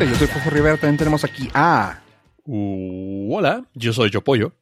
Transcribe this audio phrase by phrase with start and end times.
[0.00, 0.12] gente.
[0.12, 0.76] Yo soy Pojo Rivera.
[0.76, 2.00] También tenemos aquí a.
[2.44, 4.52] Uh, hola, yo soy Yo Pollo.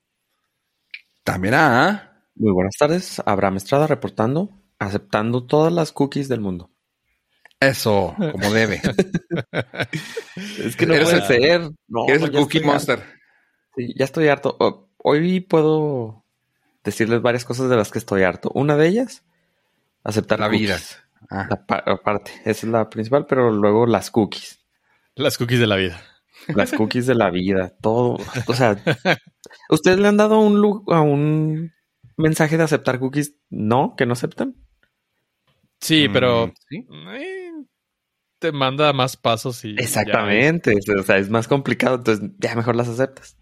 [1.24, 2.22] También a.
[2.34, 3.20] Muy buenas tardes.
[3.24, 6.70] Abraham Estrada reportando, aceptando todas las cookies del mundo.
[7.60, 8.80] Eso, como debe.
[10.58, 11.70] es que no Eres puede el- ser.
[11.88, 13.00] No, Eres el Cookie Monster.
[13.00, 13.12] harto.
[13.76, 14.56] Sí, ya estoy harto.
[14.60, 16.24] O- Hoy puedo
[16.84, 18.50] decirles varias cosas de las que estoy harto.
[18.54, 19.24] Una de ellas,
[20.04, 20.60] aceptar La cookies.
[20.60, 20.78] vida.
[21.30, 21.48] Ah.
[21.50, 24.57] La esa es la principal, pero luego las cookies.
[25.18, 26.02] Las cookies de la vida.
[26.54, 28.16] Las cookies de la vida, todo.
[28.46, 28.76] O sea,
[29.70, 31.72] ¿ustedes le han dado un, lu- a un
[32.16, 33.34] mensaje de aceptar cookies?
[33.50, 34.54] No, que no aceptan.
[35.80, 36.86] Sí, Mm, pero ¿sí?
[37.14, 37.52] eh,
[38.38, 39.74] te manda más pasos y.
[39.76, 39.82] ya.
[39.82, 40.74] Exactamente.
[40.98, 43.36] O sea, es más complicado, entonces ya mejor las aceptas.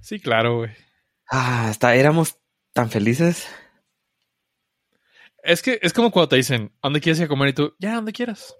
[0.00, 0.70] Sí, claro, güey.
[1.30, 2.38] Ah, hasta éramos
[2.72, 3.46] tan felices.
[5.42, 7.48] Es que es como cuando te dicen, ¿a dónde quieres ir a comer?
[7.50, 8.54] Y tú, ya, donde quieras.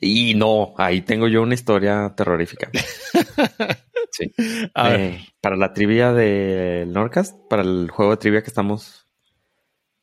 [0.00, 2.70] Y no, ahí tengo yo una historia terrorífica.
[4.16, 4.32] Sí.
[4.38, 9.08] Eh, para la trivia del Nordcast, para el juego de trivia que estamos.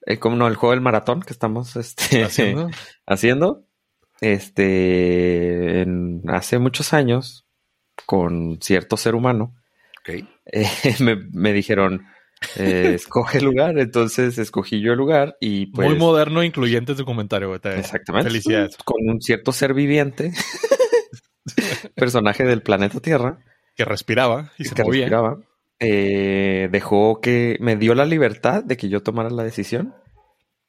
[0.05, 0.49] Eh, ¿Cómo no?
[0.49, 2.69] El juego del maratón que estamos este, haciendo.
[3.07, 3.63] haciendo.
[4.19, 5.81] Este.
[5.81, 7.45] en- hace muchos años,
[8.05, 9.55] con cierto ser humano,
[10.05, 10.25] eh,
[10.99, 12.05] me, me dijeron.
[12.57, 16.95] Eh, escoge el lugar, entonces escogí yo el lugar y pues Muy moderno e incluyente
[16.95, 17.59] tu comentario, güey.
[17.77, 18.29] Exactamente.
[18.29, 18.77] Felicidades.
[18.77, 20.33] Con un cierto ser viviente,
[21.95, 23.39] personaje del planeta Tierra,
[23.75, 25.01] Que respiraba y se que movía.
[25.05, 25.37] respiraba,
[25.79, 29.93] eh, dejó que me dio la libertad de que yo tomara la decisión.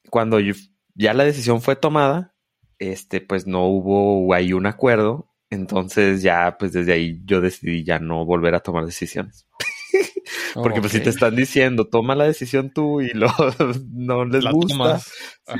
[0.09, 0.53] Cuando yo-
[0.95, 2.35] ya la decisión fue tomada,
[2.79, 5.29] este, pues no hubo ahí un acuerdo.
[5.49, 9.45] Entonces ya, pues desde ahí yo decidí ya no volver a tomar decisiones.
[10.53, 13.27] Porque pues si te están diciendo, toma la decisión tú y lo,
[13.91, 14.99] no les La gusta.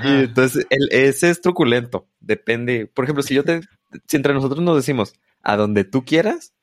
[0.05, 2.08] entonces el, ese es truculento.
[2.19, 2.86] Depende.
[2.88, 3.61] Por ejemplo, si yo te,
[4.08, 6.54] si entre nosotros nos decimos a donde tú quieras,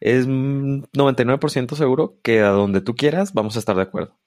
[0.00, 4.18] es mm, 99% seguro que a donde tú quieras vamos a estar de acuerdo.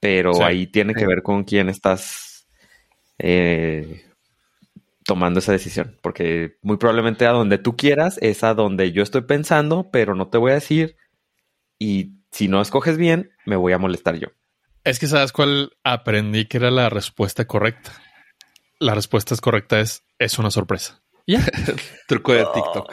[0.00, 0.42] Pero Sí.
[0.42, 2.48] ahí tiene que ver con quién estás
[3.18, 4.04] eh,
[5.04, 5.98] tomando esa decisión.
[6.02, 10.28] Porque muy probablemente a donde tú quieras es a donde yo estoy pensando, pero no
[10.28, 10.96] te voy a decir.
[11.78, 14.28] Y si no escoges bien, me voy a molestar yo.
[14.84, 17.92] Es que sabes cuál aprendí que era la respuesta correcta.
[18.80, 21.02] La respuesta es correcta es es una sorpresa.
[21.26, 21.44] Y ya,
[22.08, 22.92] Truco de TikTok.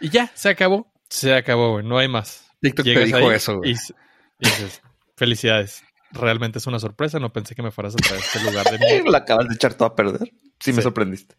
[0.00, 0.90] y ya, se acabó.
[1.10, 1.84] Se acabó, güey.
[1.86, 2.50] No hay más.
[2.62, 3.72] TikTok te dijo eso, güey.
[3.72, 4.82] y, y dices,
[5.16, 5.84] felicidades.
[6.12, 7.18] Realmente es una sorpresa.
[7.18, 9.10] No pensé que me fueras a traer este lugar de mí.
[9.10, 10.32] La acabas de echar todo a perder.
[10.60, 11.36] Sí, me sorprendiste.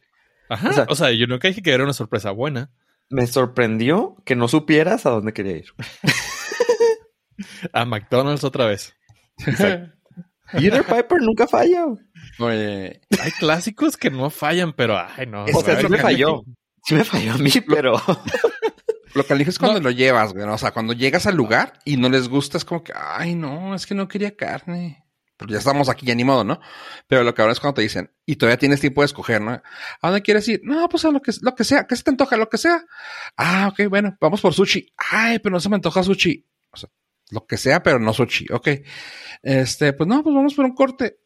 [0.50, 0.70] Ajá.
[0.70, 2.70] O sea- o sea, yo nunca dije que era una sorpresa buena.
[3.10, 5.74] Me sorprendió que no supieras a dónde quería ir.
[7.74, 8.96] A McDonald's otra vez.
[10.52, 11.86] Peter Piper nunca falla.
[12.40, 15.44] Oye, Hay clásicos que no fallan, pero ay, no.
[15.44, 16.44] O sea, que sí me que falló.
[16.84, 18.02] Sí me falló a mí, pero...
[19.14, 20.46] lo que eliges es cuando lo llevas, güey.
[20.46, 23.76] O sea, cuando llegas al lugar y no les gusta, es como que, ay, no,
[23.76, 25.04] es que no quería carne.
[25.38, 26.60] Pero ya estamos aquí, ya ni modo, ¿no?
[27.08, 29.52] Pero lo que ahora es cuando te dicen, y todavía tienes tiempo de escoger, ¿no?
[29.52, 29.64] ¿A
[30.02, 30.62] dónde quieres ir?
[30.64, 32.38] No, pues a lo que, lo que sea, ¿qué se te antoja?
[32.38, 32.86] Lo que sea.
[33.38, 34.94] Ah, ok, bueno, vamos por sushi.
[35.12, 36.48] Ay, pero no se me antoja sushi.
[36.72, 36.90] O sea,
[37.32, 38.46] lo que sea, pero no sushi.
[38.52, 38.70] Ok.
[39.44, 41.20] Este, pues no, pues vamos por un corte.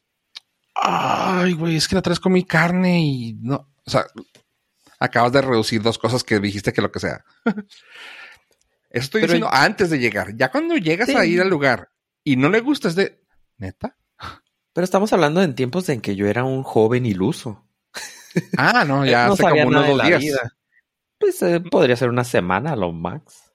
[0.75, 3.67] Ay, güey, es que la otra vez comí carne y no.
[3.85, 4.05] O sea,
[4.99, 7.23] acabas de reducir dos cosas que dijiste que lo que sea.
[8.89, 10.35] Eso estoy Pero- diciendo antes de llegar.
[10.35, 11.15] Ya cuando llegas Sí.
[11.15, 11.89] a ir al lugar
[12.23, 13.21] y no le gusta, es de
[13.57, 13.97] neta.
[14.73, 17.65] Pero estamos hablando en tiempos en que yo era un joven iluso.
[18.57, 20.19] Ah, no, ya no hace como unos dos días.
[20.21, 20.57] vida.
[21.17, 23.51] Pues eh, podría ser una semana a lo max.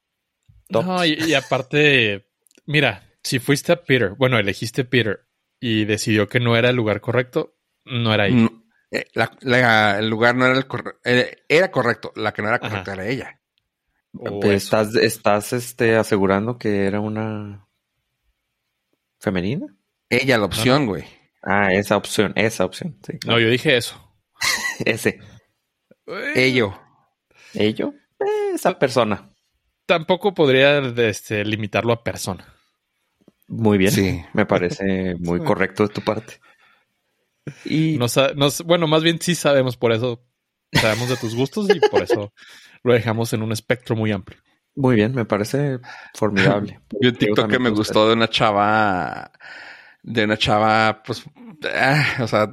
[0.69, 0.87] Tops.
[0.87, 2.26] No, y, y aparte,
[2.67, 5.27] mira, si fuiste a Peter, bueno, elegiste Peter
[5.61, 8.49] y decidió que no era el lugar correcto, no era ahí.
[8.91, 11.01] Eh, la- la- el lugar no era el correcto.
[11.49, 12.13] era correcto.
[12.17, 13.03] La que no era correcta Ajá.
[13.03, 13.41] era ella.
[14.13, 17.67] Pues estás, estás este, asegurando que era una
[19.21, 19.67] femenina.
[20.09, 21.05] Ella, la opción, güey.
[21.43, 22.99] Ah, esa opción, esa opción.
[23.05, 23.19] Sí.
[23.27, 24.03] No, yo dije eso.
[24.85, 25.21] Ese.
[26.35, 26.79] Ello.
[27.55, 27.95] ¿Ello?
[28.21, 29.33] Eh, esa persona.
[29.87, 32.53] Tampoco podría este, limitarlo a persona.
[33.49, 33.93] Muy bien.
[33.93, 34.25] Sí.
[34.33, 36.41] Me parece muy correcto de tu parte.
[37.65, 40.25] Y No sa- no s- bueno, más bien sí sabemos por eso.
[40.73, 42.33] Sabemos de tus gustos y por eso
[42.83, 44.39] lo dejamos en un espectro muy amplio.
[44.75, 45.79] muy bien, me parece
[46.15, 46.81] formidable.
[47.01, 49.31] Vi un TikTok que me gustó de una chava,
[50.03, 51.25] de una chava, pues,
[51.75, 52.53] ah, o sea,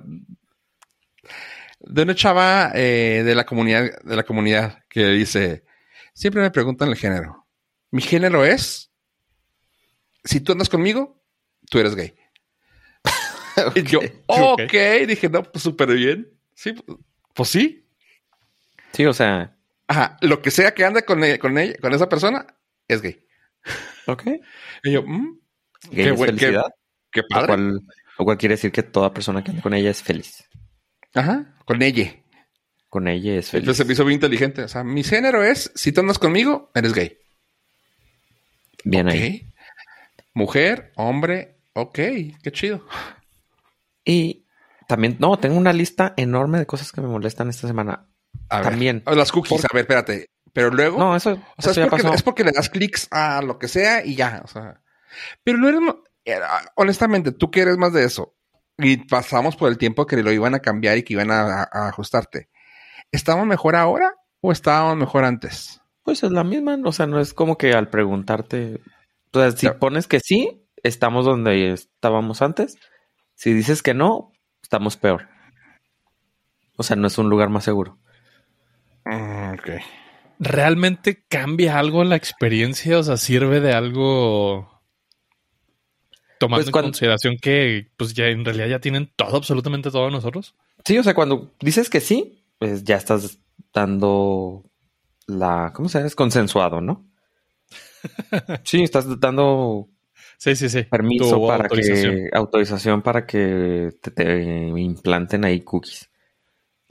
[1.80, 5.66] de una chava eh, de la comunidad, de la comunidad que dice,
[6.14, 7.46] siempre me preguntan el género.
[7.92, 8.93] Mi género es,
[10.24, 11.22] si tú andas conmigo,
[11.70, 12.14] tú eres gay.
[13.76, 14.62] Y yo, Ok.
[14.64, 14.74] ok,
[15.08, 16.28] dije, no, pues súper bien.
[16.56, 16.74] Sí,
[17.34, 17.88] pues sí.
[18.94, 19.56] Sí, o sea,
[19.88, 22.48] Ajá, lo que sea que ande con ella, con ella, con esa persona,
[22.88, 23.26] es gay.
[24.08, 24.24] Ok.
[24.84, 25.40] Y yo, mm,
[25.92, 26.66] Gay Qué es felicidad.
[27.12, 27.48] qué padre.
[27.48, 27.80] cual,
[28.18, 30.46] lo cual quiere decir que toda persona que anda con ella es feliz.
[31.14, 32.16] Ajá, con ella.
[32.90, 33.64] Con ella es feliz.
[33.64, 34.64] Entonces se me hizo bien inteligente.
[34.64, 37.18] O sea, mi género es, si tú andas conmigo, eres gay.
[38.84, 39.14] Bien Ok.
[39.14, 39.53] ahí.
[40.34, 42.86] Mujer, hombre, ok, qué chido.
[44.06, 44.46] Y
[44.88, 48.08] también, no, tengo una lista enorme de cosas que me molestan esta semana.
[48.50, 48.62] A.
[48.62, 49.04] También.
[49.06, 50.26] Oh, Las cookies, Por- a ver, espérate.
[50.52, 52.16] Pero luego, No, eso, o sea, eso es ya porque, pasó.
[52.16, 54.82] es porque le das clics a lo que sea y ya, o sea.
[55.44, 55.80] Pero no eres,
[56.76, 58.36] honestamente, tú que eres más de eso,
[58.78, 61.88] y pasamos por el tiempo que lo iban a cambiar y que iban a, a
[61.90, 62.50] ajustarte.
[63.12, 65.82] ¿Estamos mejor ahora o estábamos mejor antes?
[66.04, 68.80] Pues es la misma, o sea, no es como que al preguntarte,
[69.34, 72.78] o sea, si pones que sí, estamos donde estábamos antes.
[73.36, 74.32] Si dices que no,
[74.62, 75.28] estamos peor.
[76.78, 78.00] O sea, no es un lugar más seguro.
[79.06, 79.70] Mm, ok.
[80.40, 83.00] ¿Realmente cambia algo la experiencia?
[83.00, 84.82] O sea, ¿sirve de algo
[86.40, 90.56] tomando Pues en consideración que pues ya en realidad ya tienen todo, absolutamente todo nosotros?
[90.84, 93.40] Sí, o sea, cuando dices que sí, pues ya estás
[93.74, 94.64] dando
[95.28, 96.08] la, ¿cómo se llama?
[96.08, 97.06] Es consensuado, ¿no?
[98.64, 99.90] Sí, estás dando
[100.38, 100.86] Sí, sí, sí.
[100.90, 102.16] permiso Tu para autorización.
[102.16, 104.44] que autorización para que te, te
[104.80, 106.10] implanten ahí cookies.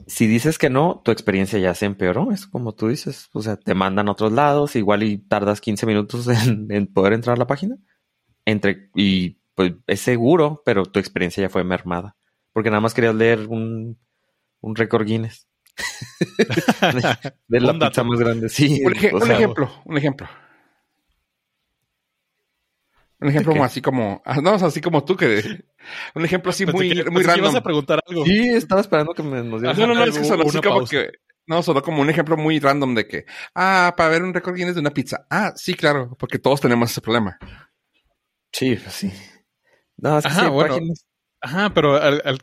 [0.07, 3.57] Si dices que no, tu experiencia ya se empeoró, es como tú dices, o sea,
[3.57, 7.39] te mandan a otros lados, igual y tardas 15 minutos en, en poder entrar a
[7.39, 7.77] la página.
[8.45, 12.15] Entre y pues es seguro, pero tu experiencia ya fue mermada,
[12.53, 13.99] porque nada más querías leer un
[14.61, 15.47] un récord Guinness.
[17.47, 18.81] de la pizza más grande, sí.
[18.85, 20.27] Un, o ejemplo, un ejemplo.
[23.23, 25.63] Un ejemplo así como, ah, no, así como tú que,
[26.15, 27.55] un ejemplo así Pensé muy, que- muy pensé que ibas random.
[27.55, 28.25] a preguntar algo.
[28.25, 30.77] Sí, estaba esperando que me nos dieras No, no, no, es que sonó así como
[30.79, 30.91] pausa.
[30.91, 31.09] que,
[31.47, 33.25] no, sonó como un ejemplo muy random de que,
[33.55, 35.25] ah, para ver un récord Guinness de una pizza.
[35.29, 37.37] Ah, sí, claro, porque todos tenemos ese problema.
[38.51, 39.11] Sí, pues sí.
[39.97, 40.75] No, es que Ajá, sí bueno.
[40.75, 41.05] páginas-
[41.41, 42.41] Ajá, pero al- al-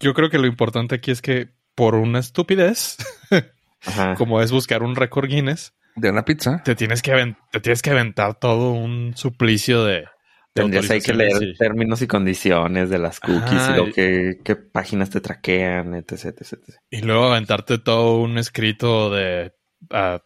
[0.00, 2.96] yo creo que lo importante aquí es que por una estupidez,
[3.86, 4.14] Ajá.
[4.16, 6.62] como es buscar un récord Guinness, De una pizza.
[6.64, 9.92] te tienes que, te tienes que aventar todo un suplicio de...
[9.94, 10.06] de
[10.54, 14.56] Tendrías hay que leer y- términos y condiciones de las cookies y lo que qué
[14.56, 16.76] páginas te traquean, etc, etc, etc.
[16.90, 19.52] Y luego aventarte todo un escrito de,
[19.90, 20.20] ah,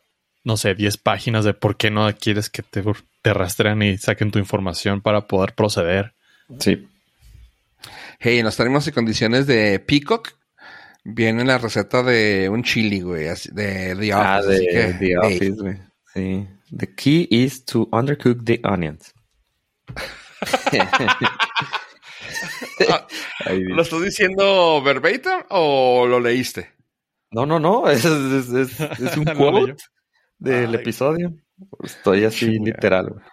[0.44, 2.82] no sé, 10 páginas de por qué no quieres que te,
[3.22, 6.14] te rastrean y saquen tu información para poder proceder.
[6.58, 6.86] Sí.
[8.18, 10.32] Hey, en los términos y condiciones de Peacock
[11.04, 14.14] viene la receta de un chili, güey, de The Office.
[14.14, 15.76] Ah, de que, The hey, Office, güey.
[16.14, 16.48] Sí.
[16.76, 19.12] The key is to undercook the onions.
[22.90, 23.06] Ah,
[23.52, 26.70] ¿Lo estás diciendo verbatim o lo leíste?
[27.30, 27.88] No, no, no.
[27.90, 29.76] Es, es, es- es un quote
[30.38, 30.74] del Ay.
[30.76, 31.34] episodio.
[31.82, 33.24] Estoy así literal, güey.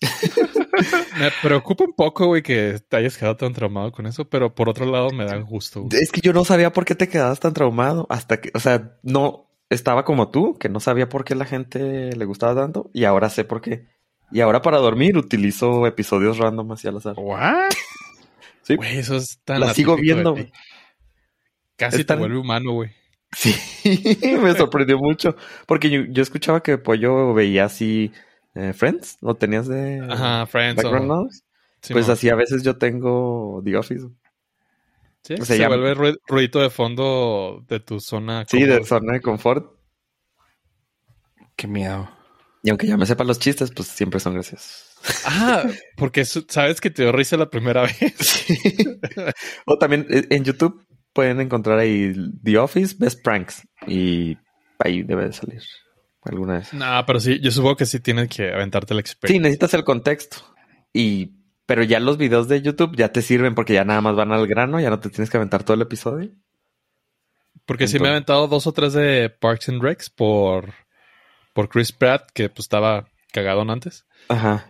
[1.18, 4.68] Me preocupa un poco, güey, que te hayas quedado tan traumado con eso, pero por
[4.68, 5.82] otro lado me da gusto.
[5.82, 6.00] güey.
[6.02, 8.98] Es que yo no sabía por qué te quedabas tan traumado hasta que, o sea,
[9.02, 13.04] no estaba como tú, que no sabía por qué la gente le gustaba tanto y
[13.04, 13.86] ahora sé por qué.
[14.30, 17.14] Y ahora para dormir utilizo episodios random así al azar.
[17.16, 17.70] ¿What?
[18.62, 18.76] Sí.
[18.76, 20.52] Güey, eso es tan La sigo viendo, güey.
[21.76, 22.90] Casi Es tan- te vuelve humano, güey.
[23.32, 23.54] Sí,
[24.42, 25.36] me sorprendió mucho.
[25.66, 28.12] Porque yo, yo escuchaba que Pollo veía así
[28.56, 30.82] eh, Friends, ¿lo tenías de Ajá, Friends.
[30.82, 31.28] background o-?
[31.82, 34.06] Sí, Pues así a veces yo tengo The Office.
[35.22, 38.44] Sí, o sea, se vuelve ru- ruidito de fondo de tu zona.
[38.48, 39.72] Sí, de zona de confort.
[41.56, 42.08] Qué miedo.
[42.62, 44.96] Y aunque ya me sepan los chistes, pues siempre son graciosos.
[45.24, 45.64] Ah,
[45.96, 47.94] porque sabes que te dio risa la primera vez.
[48.18, 48.56] Sí.
[49.66, 53.62] o también eh, en YouTube pueden encontrar ahí The Office Best Pranks.
[53.86, 54.36] Y
[54.78, 55.62] ahí debe de salir
[56.26, 56.72] alguna vez.
[56.74, 59.42] No, pero sí, yo supongo que sí tienes que aventarte la Sí, experiencia.
[59.42, 60.36] necesitas el contexto.
[60.92, 61.32] Y,
[61.66, 64.46] pero ya los videos de YouTube ya te sirven porque ya nada más van al
[64.46, 66.30] grano, ya no te tienes que aventar todo el episodio.
[67.64, 70.74] Porque sí me he aventado dos o tres de Parks and Recs por,
[71.52, 74.06] por Chris Pratt, que pues estaba cagadón antes.
[74.28, 74.68] Ajá.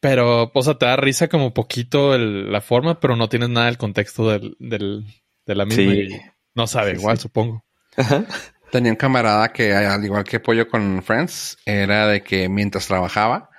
[0.00, 3.66] Pero, o sea, te da risa como poquito el- la forma, pero no tienes nada
[3.66, 5.04] del contexto del, del-
[5.46, 5.92] de la misma.
[5.92, 6.00] Sí.
[6.14, 6.20] y
[6.54, 7.22] no sabe Sí, igual, sí.
[7.22, 7.64] supongo.
[7.96, 8.24] Ajá.
[8.72, 13.50] Tenía un camarada que, al igual que Pollo con Friends, era de que mientras trabajaba,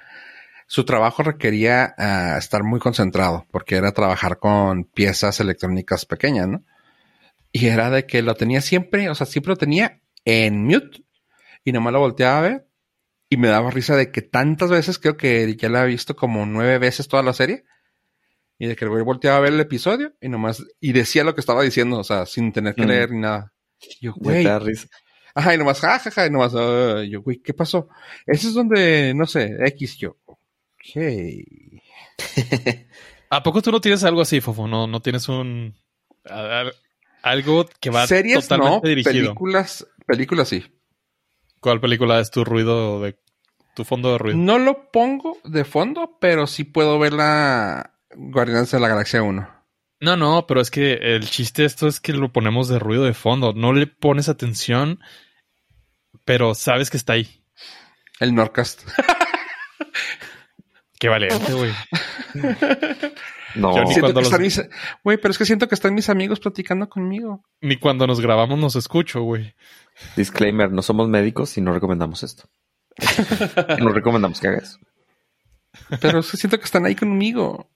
[0.65, 6.65] su trabajo requería ah, estar muy concentrado, porque era trabajar con piezas electrónicas pequeñas, ¿no?
[7.51, 11.05] Y era de que lo tenía siempre, o sea, siempre lo tenía en mute,
[11.63, 12.67] y nomás lo volteaba a ver,
[13.29, 16.47] y me daba risa de que tantas veces, creo que ya la he visto como
[16.47, 17.65] nueve veces toda la serie,
[18.57, 21.35] y de que el güey volteaba a ver el episodio, y nomás, y decía lo
[21.35, 22.87] que estaba diciendo, o sea, sin tener que Mm.
[22.87, 23.53] leer ni nada.
[24.01, 24.43] Yo, güey.
[25.35, 26.53] Ajá, y nomás, jajaja, y nomás,
[27.09, 27.89] yo, güey, ¿qué pasó?
[28.27, 30.37] Ese es donde, no sé, X, yo, ok.
[33.29, 34.67] ¿A poco tú no tienes algo así, Fofo?
[34.67, 35.75] No, no tienes un...
[36.29, 36.71] a- a-
[37.23, 39.13] algo que va Series, no, totalmente dirigido.
[39.13, 40.63] películas, películas sí.
[41.61, 43.17] ¿Cuál película es tu ruido de...
[43.75, 44.37] tu fondo de ruido?
[44.37, 49.62] No lo pongo de fondo, pero sí puedo ver la Guardianes de la Galaxia 1.
[50.03, 53.05] No, no, pero es que el chiste de esto es que lo ponemos de ruido
[53.05, 53.53] de fondo.
[53.53, 54.99] No le pones atención,
[56.25, 57.41] pero sabes que está ahí.
[58.19, 58.81] El Nordcast.
[60.99, 61.71] Qué valiente, güey.
[63.55, 64.61] No, Yo ni Siento que los- están mis...
[65.05, 67.45] Güey, pero es que siento que están mis amigos platicando conmigo.
[67.61, 69.55] Ni cuando nos grabamos nos escucho, güey.
[70.17, 72.49] disclaimer, no somos médicos y no recomendamos esto.
[73.79, 74.79] no recomendamos que hagas.
[76.01, 77.69] Pero es que siento que están ahí conmigo.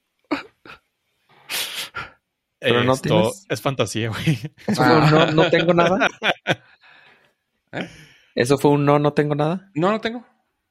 [2.69, 4.39] Pero no Esto tienes- es fantasía, güey.
[4.67, 6.07] Eso fue un no, no tengo nada.
[7.71, 7.87] ¿Eh?
[8.35, 9.69] Eso fue un no, no tengo nada.
[9.73, 10.25] No, no tengo.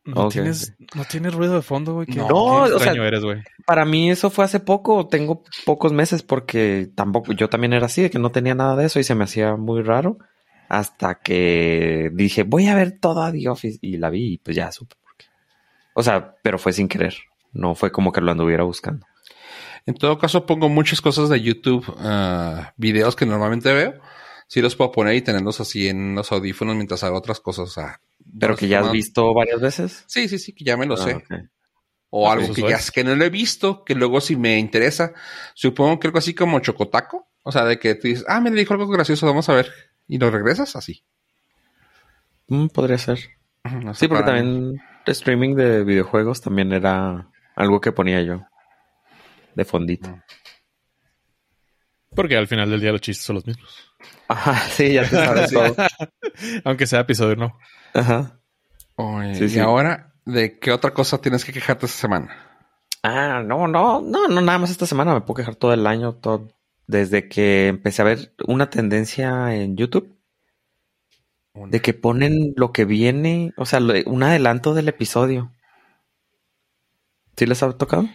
[0.04, 2.06] No, tienes, no tienes ruido de fondo, güey.
[2.06, 3.42] Qué, No, qué o sea- extraño eres, güey.
[3.66, 8.02] Para mí eso fue hace poco, tengo pocos meses porque tampoco, yo también era así,
[8.02, 10.18] de que no tenía nada de eso y se me hacía muy raro
[10.68, 14.70] hasta que dije, voy a ver toda The Office y la vi y pues ya
[14.70, 15.26] supe por qué.
[15.94, 17.16] O sea, pero fue sin querer,
[17.52, 19.04] no fue como que lo anduviera buscando.
[19.86, 23.94] En todo caso, pongo muchas cosas de YouTube, ah, videos que normalmente veo.
[24.48, 27.68] Sí los puedo poner y tenerlos así en los audífonos mientras hago otras cosas.
[27.68, 28.00] o sea,
[28.38, 30.04] Pero no que ya has visto varias veces.
[30.06, 31.24] Sí, sí, sí, que ya me lo Ah, sé.
[32.10, 32.90] O Ah, algo pues que ya es.
[32.90, 35.12] que no lo he visto, que luego si me interesa.
[35.54, 37.28] Supongo que algo así como chocotaco.
[37.42, 39.70] O sea, de que tú dices, ah, me dijo algo gracioso, vamos a ver.
[40.08, 41.04] Y lo regresas así.
[42.48, 43.18] Mm, podría ser.
[43.82, 44.26] No sé, Sí, porque mí.
[44.38, 48.42] también streaming de videojuegos también era algo que ponía yo
[49.56, 50.16] de fondito.
[52.14, 53.92] Porque al final del día los chistes son los mismos.
[54.28, 55.74] Ajá, sí, ya te sabes todo.
[56.64, 57.58] Aunque sea episodio, no.
[57.94, 58.40] Ajá.
[58.96, 59.58] Oye, Sí, y sí.
[59.58, 62.34] ahora, ¿de qué otra cosa tienes que quejarte esta semana?
[63.02, 66.14] Ah, no, no, no, no, nada más esta semana me puedo quejar todo el año,
[66.14, 66.48] todo,
[66.86, 70.16] desde que empecé a ver una tendencia en YouTube
[71.54, 75.52] de que ponen lo que viene, o sea, lo- un adelanto del episodio.
[77.36, 78.08] ¿Sí les ha tocado?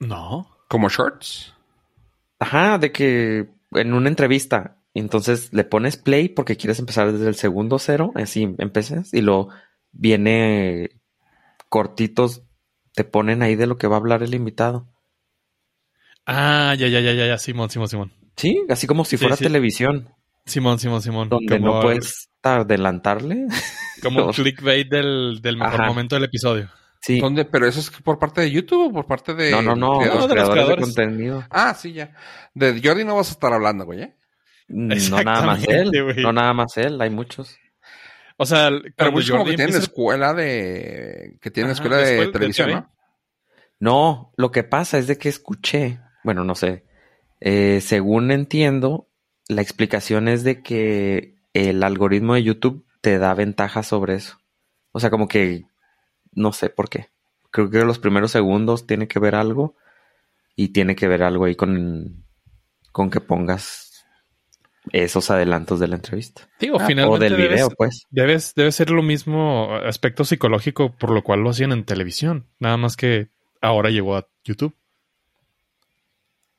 [0.00, 0.53] No.
[0.68, 1.54] ¿Como shorts?
[2.38, 7.34] Ajá, de que en una entrevista, entonces le pones play porque quieres empezar desde el
[7.34, 9.48] segundo cero, así empiezas, y lo
[9.92, 10.90] viene
[11.68, 12.42] cortitos,
[12.94, 14.88] te ponen ahí de lo que va a hablar el invitado.
[16.26, 17.38] Ah, ya, ya, ya, ya, ya.
[17.38, 18.12] Simón, Simón, Simón.
[18.36, 19.44] Sí, así como si fuera sí.
[19.44, 20.08] televisión,
[20.46, 21.28] Simón, Simón, Simón.
[21.28, 23.46] donde Como- no puedes adelantarle.
[24.02, 25.86] Como clickbait del, del mejor Ajá.
[25.86, 26.68] momento del episodio.
[27.04, 27.20] Sí.
[27.20, 27.44] ¿Dónde?
[27.44, 29.50] ¿Pero eso es por parte de YouTube o por parte de...
[29.50, 30.20] No, no, no, creadores?
[30.20, 30.84] los de los creadores de creadores.
[30.86, 31.44] contenido.
[31.50, 32.14] Ah, sí, ya.
[32.54, 34.04] De Jordi no vas a estar hablando, güey.
[34.04, 34.16] ¿eh?
[34.68, 36.22] No nada más él, güey.
[36.22, 37.58] no nada más él, hay muchos.
[38.38, 41.36] O sea, Pero muchos como Jordi que tienen escuela de...
[41.42, 42.70] Que tienen Ajá, escuela de de, escuela de televisión.
[42.70, 42.90] ¿no?
[43.80, 46.86] No, lo que pasa es de que escuché, bueno, no sé,
[47.40, 49.10] eh, según entiendo,
[49.46, 54.38] la explicación es de que el algoritmo de YouTube te da ventaja sobre eso.
[54.92, 55.66] O sea, como que
[56.34, 57.08] no sé por qué.
[57.50, 59.74] Creo que los primeros segundos tiene que ver algo
[60.56, 62.24] y tiene que ver algo ahí con,
[62.92, 64.04] con que pongas
[64.92, 66.48] esos adelantos de la entrevista.
[66.60, 68.06] Digo, Ah, finalmente o del debes- video, pues.
[68.10, 72.46] Debes, debe ser lo mismo aspecto psicológico por lo cual lo hacían en televisión.
[72.58, 73.28] Nada más que
[73.60, 74.74] ahora llegó a YouTube.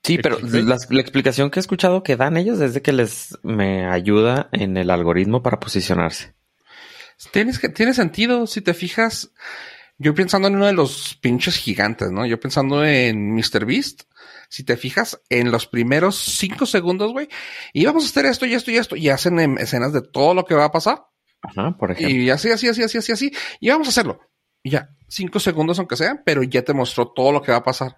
[0.04, 3.40] Sí, pero la, la explicación que he escuchado que dan ellos es de que les
[3.42, 6.35] me ayuda en el algoritmo para posicionarse.
[7.32, 9.32] Tienes que, tiene sentido, si te fijas,
[9.98, 12.26] yo pensando en uno de los pinches gigantes, ¿no?
[12.26, 13.66] Yo pensando en Mr.
[13.66, 14.04] Beast,
[14.50, 17.30] si te fijas, en los primeros cinco segundos, güey,
[17.74, 20.34] y vamos a hacer esto y esto y esto, y hacen em, escenas de todo
[20.34, 21.08] lo que va a pasar,
[21.42, 22.16] Ajá, por ejemplo.
[22.16, 24.20] y así, así, así, así, así, así, y vamos a hacerlo.
[24.62, 27.64] Y ya, cinco segundos aunque sean, pero ya te mostró todo lo que va a
[27.64, 27.98] pasar.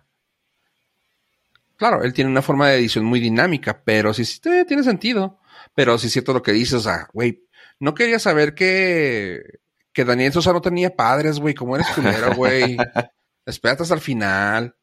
[1.77, 5.39] Claro, él tiene una forma de edición muy dinámica, pero sí, sí eh, tiene sentido.
[5.75, 7.47] Pero sí es cierto lo que dices, o sea, güey,
[7.79, 9.60] no quería saber que,
[9.93, 12.77] que Daniel Sosa no tenía padres, güey, como eres culero, güey.
[13.46, 14.75] Espérate hasta el final.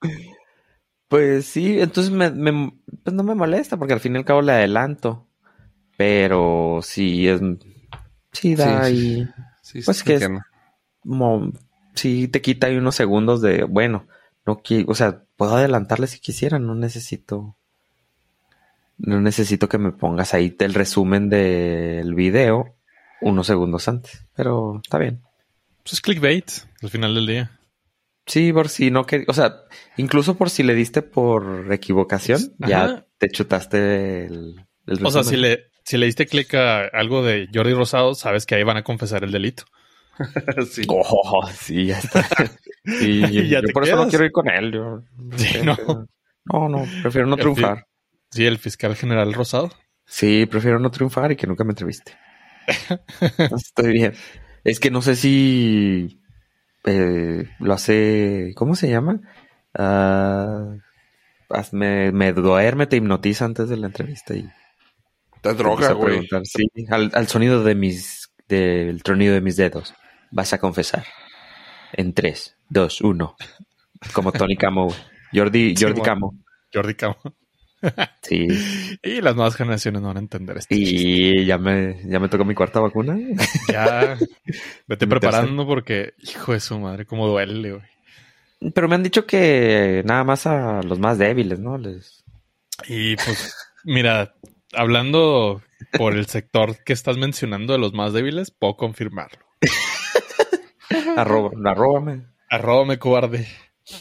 [1.09, 2.73] Pues sí, entonces me, me-
[3.03, 5.27] pues no me molesta porque al fin y al cabo le adelanto.
[5.97, 7.41] Pero sí es
[8.33, 9.29] sí da Sí, ahí
[9.63, 10.29] Sí, Pues que es-
[11.03, 11.53] como
[11.95, 14.07] sí te quita ahí unos segundos de bueno,
[14.47, 17.55] no quiero, o sea, puedo adelantarle si quisiera, no necesito
[18.99, 22.74] no necesito que me pongas ahí el resumen del video
[23.25, 25.23] unos segundos antes, pero está bien.
[25.83, 26.51] Pues es clickbait
[26.83, 27.59] al final del día.
[28.27, 29.55] Sí, por si no que, o sea,
[29.99, 35.37] incluso por si le diste por equivocación, ya te chutaste el, el O sea, si
[35.37, 38.83] le, si le diste clic a algo de Jordi Rosado, sabes que ahí van a
[38.85, 39.65] confesar el delito.
[40.71, 40.83] sí.
[40.89, 42.27] Oh, sí, ya está.
[42.87, 44.71] Sí, Y ya yo te por eso no quiero ir con él.
[44.73, 45.03] yo-
[45.39, 45.75] Sí, no.
[46.45, 47.87] No, no, prefiero no El triunfar.
[48.31, 49.71] Sí, el fiscal general Rosado.
[50.05, 52.15] Sí, prefiero no triunfar y que nunca me entreviste.
[53.57, 54.15] Estoy bien.
[54.65, 56.21] Es que no sé si
[56.85, 58.53] eh, lo hace.
[58.57, 59.21] ¿Cómo se llama?
[59.75, 60.75] Ah,
[61.51, 64.49] haz- me, me duerme, te hipnotiza antes de la entrevista y
[65.41, 66.27] Te droga, güey.
[66.45, 68.31] Sí, al, al sonido de mis.
[68.49, 69.95] del tronido de mis dedos.
[70.31, 71.05] Vas a confesar.
[71.93, 73.37] En 3, 2, 1.
[74.13, 74.89] Como Tony Camo.
[75.33, 76.35] Jordi, Sí, Jordi mo- Camo.
[76.73, 77.17] Jordi Camo.
[78.23, 78.49] Sí.
[79.03, 80.75] Y las nuevas generaciones no van a entender esto.
[80.75, 83.17] Y ya me, ya me tocó mi cuarta vacuna.
[83.73, 84.19] Ya,
[84.87, 88.73] vete preparando porque, hijo de su madre, cómo duele, güey.
[88.75, 91.77] Pero me han dicho que nada más a los más débiles, ¿no?
[91.77, 92.25] Les...
[92.89, 94.35] Y pues, mira,
[94.73, 95.63] hablando
[95.99, 99.45] por el sector que estás mencionando de los más débiles, puedo confirmarlo.
[101.17, 102.27] Arroba, arróbame.
[102.51, 103.47] Arroba cobarde.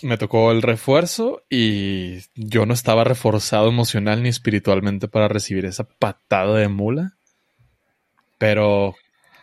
[0.01, 5.83] Me tocó el refuerzo y yo no estaba reforzado emocional ni espiritualmente para recibir esa
[5.83, 7.17] patada de mula.
[8.37, 8.95] Pero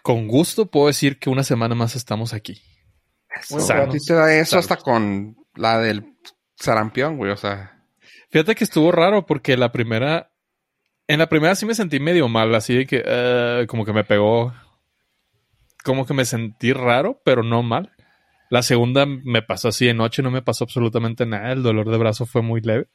[0.03, 2.63] con gusto puedo decir que una semana más estamos aquí.
[3.51, 6.17] Güey, Sanos, a ti te da eso hasta con la del
[6.57, 7.31] sarampión, güey.
[7.33, 7.81] O sea,
[8.31, 10.31] Fíjate que estuvo raro porque la primera.
[11.09, 14.05] En la primera sí me sentí medio mal, así de que eh, como que me
[14.05, 14.55] pegó.
[15.83, 17.93] Como que me sentí raro, pero no mal.
[18.51, 21.53] La segunda me pasó así de noche, no me pasó absolutamente nada.
[21.53, 22.89] El dolor de brazo fue muy leve.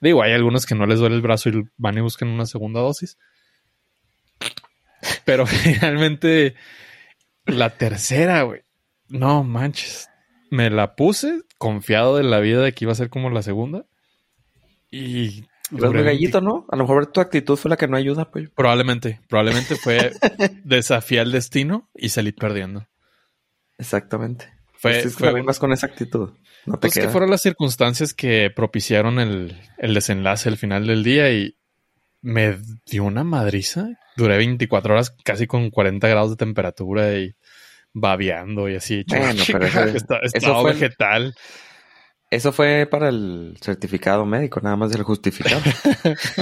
[0.00, 2.80] Digo, hay algunos que no les duele el brazo y van y buscan una segunda
[2.80, 3.16] dosis.
[5.24, 6.56] Pero finalmente,
[7.46, 8.62] la tercera, güey.
[9.08, 10.10] No manches.
[10.50, 13.86] Me la puse confiado de la vida de que iba a ser como la segunda.
[14.90, 16.66] Y muy gallito, ¿no?
[16.68, 18.50] A lo mejor tu actitud fue la que no ayuda, pues.
[18.50, 20.12] Probablemente, probablemente fue
[20.64, 22.88] desafiar el destino y salí perdiendo.
[23.78, 24.55] Exactamente.
[24.90, 26.30] Fue, es que fue vengas con esa actitud.
[26.66, 31.04] No te pues que fueron las circunstancias que propiciaron el, el desenlace al final del
[31.04, 31.56] día y
[32.22, 33.88] me dio una madriza.
[34.16, 37.34] Duré 24 horas casi con 40 grados de temperatura y
[37.92, 39.04] babeando y así.
[39.08, 41.34] Bueno, pero eso- Está- eso estado fue- vegetal.
[42.28, 45.60] Eso fue para el certificado médico, nada más del justificado.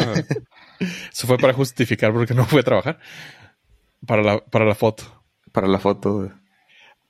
[1.12, 2.98] Eso fue para justificar porque no fui a trabajar.
[4.06, 5.24] Para la, para la foto.
[5.52, 6.32] para la foto.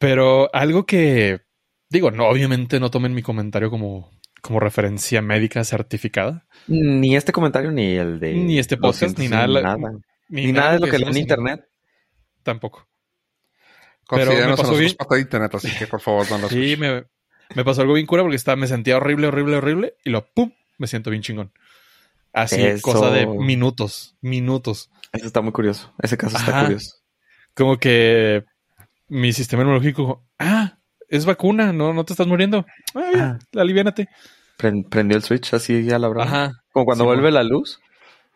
[0.05, 1.41] Pero algo que,
[1.89, 4.11] digo, no, obviamente no tomen mi comentario como,
[4.43, 6.47] como referencia médica certificada.
[6.67, 8.35] Ni este comentario, ni el de.
[8.35, 9.31] Ni este podcast, ni 200,
[9.63, 9.77] nada.
[9.79, 9.93] Nada,
[10.29, 11.65] Ni nada de lo que lee en internet.
[12.43, 12.87] Tampoco.
[14.11, 14.97] Pero me considéranos a pasó nosotros bien.
[14.99, 17.05] pata de internet, así que por favor no Sí, me,
[17.55, 19.95] me pasó algo bien cura porque estaba, me sentía horrible, horrible, horrible.
[20.05, 21.53] Y lo pum, me siento bien chingón.
[22.35, 22.83] Así, Eso.
[22.83, 24.91] cosa de minutos, minutos.
[25.13, 25.95] Eso está muy curioso.
[26.03, 26.63] Ese caso está Ajá.
[26.65, 26.97] curioso.
[27.55, 28.45] Como que
[29.09, 32.65] mi sistema inmunológico, ah, es vacuna, no, no te estás muriendo.
[32.95, 33.11] Ah,
[33.53, 34.09] ya, aliviánate.
[34.59, 36.25] Pren- prendió el switch así a la broma.
[36.27, 36.53] Ajá.
[36.73, 37.81] Como cuando Sí, vuelve la luz.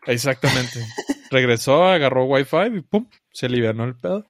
[0.07, 0.81] Exactamente.
[1.31, 4.27] Regresó, agarró Wi-Fi y pum, se alivianó el pedo.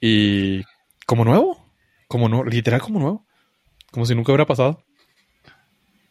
[0.00, 0.62] Y
[1.06, 1.72] como nuevo,
[2.06, 3.26] como no, literal como nuevo.
[3.90, 4.82] Como si nunca hubiera pasado.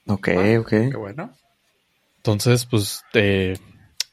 [0.07, 0.69] Ok, Ah, ok.
[0.69, 1.31] Qué bueno.
[2.17, 3.57] Entonces, pues, eh,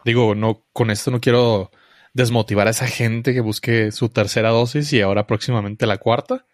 [0.04, 1.70] digo, no, con esto no quiero
[2.14, 6.44] desmotivar a esa gente que busque su tercera dosis y ahora próximamente la cuarta.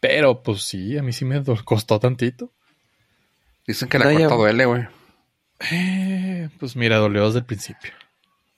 [0.00, 2.50] Pero, pues sí, a mí sí me costó tantito.
[3.66, 4.82] Dicen que la cuarta duele, güey.
[5.70, 7.92] Eh, pues mira, dolió desde el principio.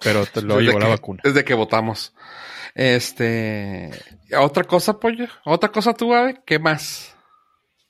[0.01, 1.21] Pero te lo llevó la vacuna.
[1.25, 2.12] Desde que votamos.
[2.75, 3.90] Este.
[4.38, 5.27] Otra cosa, pollo.
[5.44, 6.40] Otra cosa tú, Ave.
[6.44, 7.14] ¿Qué más?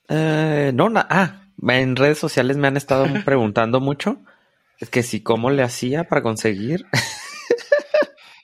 [0.09, 4.19] Eh, no, na- ah, en redes sociales me han estado preguntando mucho.
[4.79, 6.87] Es que si cómo le hacía para conseguir.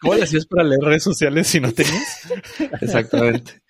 [0.05, 2.29] ¿Cómo le hacías para leer redes sociales si no tenías?
[2.81, 3.61] Exactamente.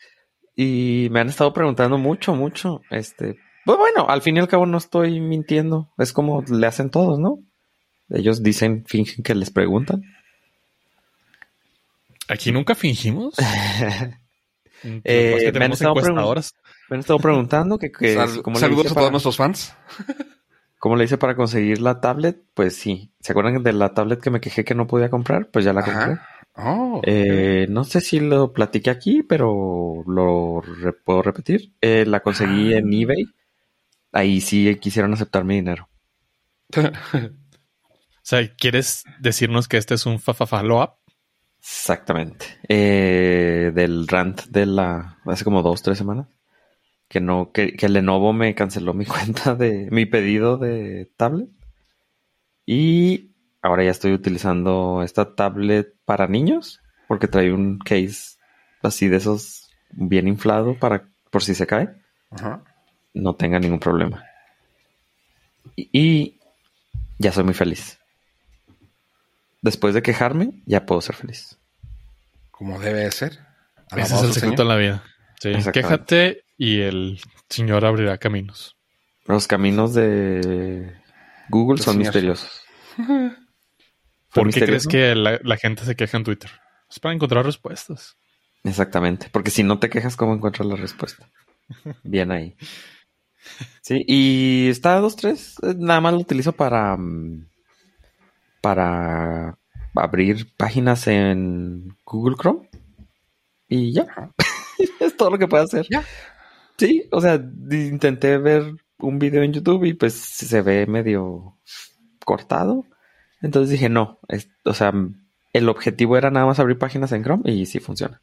[0.57, 2.83] Y me han estado preguntando mucho, mucho.
[2.90, 5.88] Este, pues bueno, al fin y al cabo no estoy mintiendo.
[5.99, 7.38] Es como le hacen todos, ¿no?
[8.11, 10.03] Ellos dicen, fingen que les preguntan.
[12.29, 13.35] Aquí nunca fingimos.
[15.03, 15.94] Eh, me han tenemos estado.
[16.90, 19.75] Me han estado preguntando que, que Sal- saludos a para, todos nuestros fans.
[20.85, 22.42] Cómo le hice para conseguir la tablet.
[22.53, 23.11] Pues sí.
[23.20, 25.49] ¿Se acuerdan de la tablet que me quejé que no podía comprar?
[25.51, 26.18] Pues ya la compré.
[26.57, 31.73] Oh, Eh, no sé si lo platiqué aquí, pero lo re- puedo repetir.
[31.81, 32.79] Eh, la conseguí Ah.
[32.79, 33.25] en eBay.
[34.12, 35.88] Ahí sí quisieron aceptar mi dinero.
[38.16, 40.90] O sea, ¿quieres decirnos que este es un fa follow up?
[41.61, 42.47] Exactamente.
[42.68, 46.27] Eh, del rant de la hace como dos, tres semanas.
[47.14, 51.48] Que no, que, que Lenovo me canceló mi cuenta de mi pedido de tablet.
[52.66, 53.31] Y
[53.62, 58.37] ahora ya estoy utilizando esta tablet para niños porque trae un case
[58.83, 61.88] así de esos bien inflado para por si se cae,
[62.33, 62.64] Ajá.
[63.12, 64.24] no tenga ningún problema.
[65.77, 66.40] Y, y
[67.20, 68.00] ya soy muy feliz.
[69.62, 71.61] Después de quejarme, ya puedo ser feliz.
[72.50, 73.38] Como debe de ser.
[73.96, 74.66] Ese es el secreto en Señor.
[74.66, 75.05] la vida.
[75.40, 75.53] Sí.
[75.72, 78.77] Quéjate y el Señor abrirá caminos.
[79.27, 80.95] Los caminos de
[81.49, 82.14] Google Los son señores.
[82.14, 82.62] misteriosos.
[84.35, 84.67] ¿Por qué misterioso?
[84.67, 86.51] crees que la, la gente se queja en Twitter?
[86.90, 88.17] Es para encontrar respuestas.
[88.64, 91.31] Exactamente, porque si no te quejas, ¿cómo encuentras la respuesta?
[92.03, 92.57] Bien ahí.
[93.83, 97.47] Sí, y está a 2.3, eh, nada más lo utilizo para mm,
[98.62, 99.59] para
[99.95, 102.69] abrir páginas en Google Chrome
[103.69, 104.07] y ya.
[105.01, 105.87] es todo lo que puedo hacer.
[105.90, 106.03] Ya.
[106.79, 107.35] Sí, o sea,
[107.71, 111.59] intenté ver un video en YouTube y pues se ve medio
[112.25, 112.85] cortado.
[113.43, 114.93] Entonces dije, no, es- o sea,
[115.53, 118.23] el objetivo era nada más abrir páginas en Chrome y sí funciona.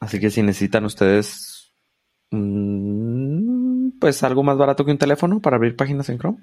[0.00, 1.72] Así que si necesitan ustedes,
[2.30, 6.38] mm, pues algo más barato que un teléfono para abrir páginas en Chrome,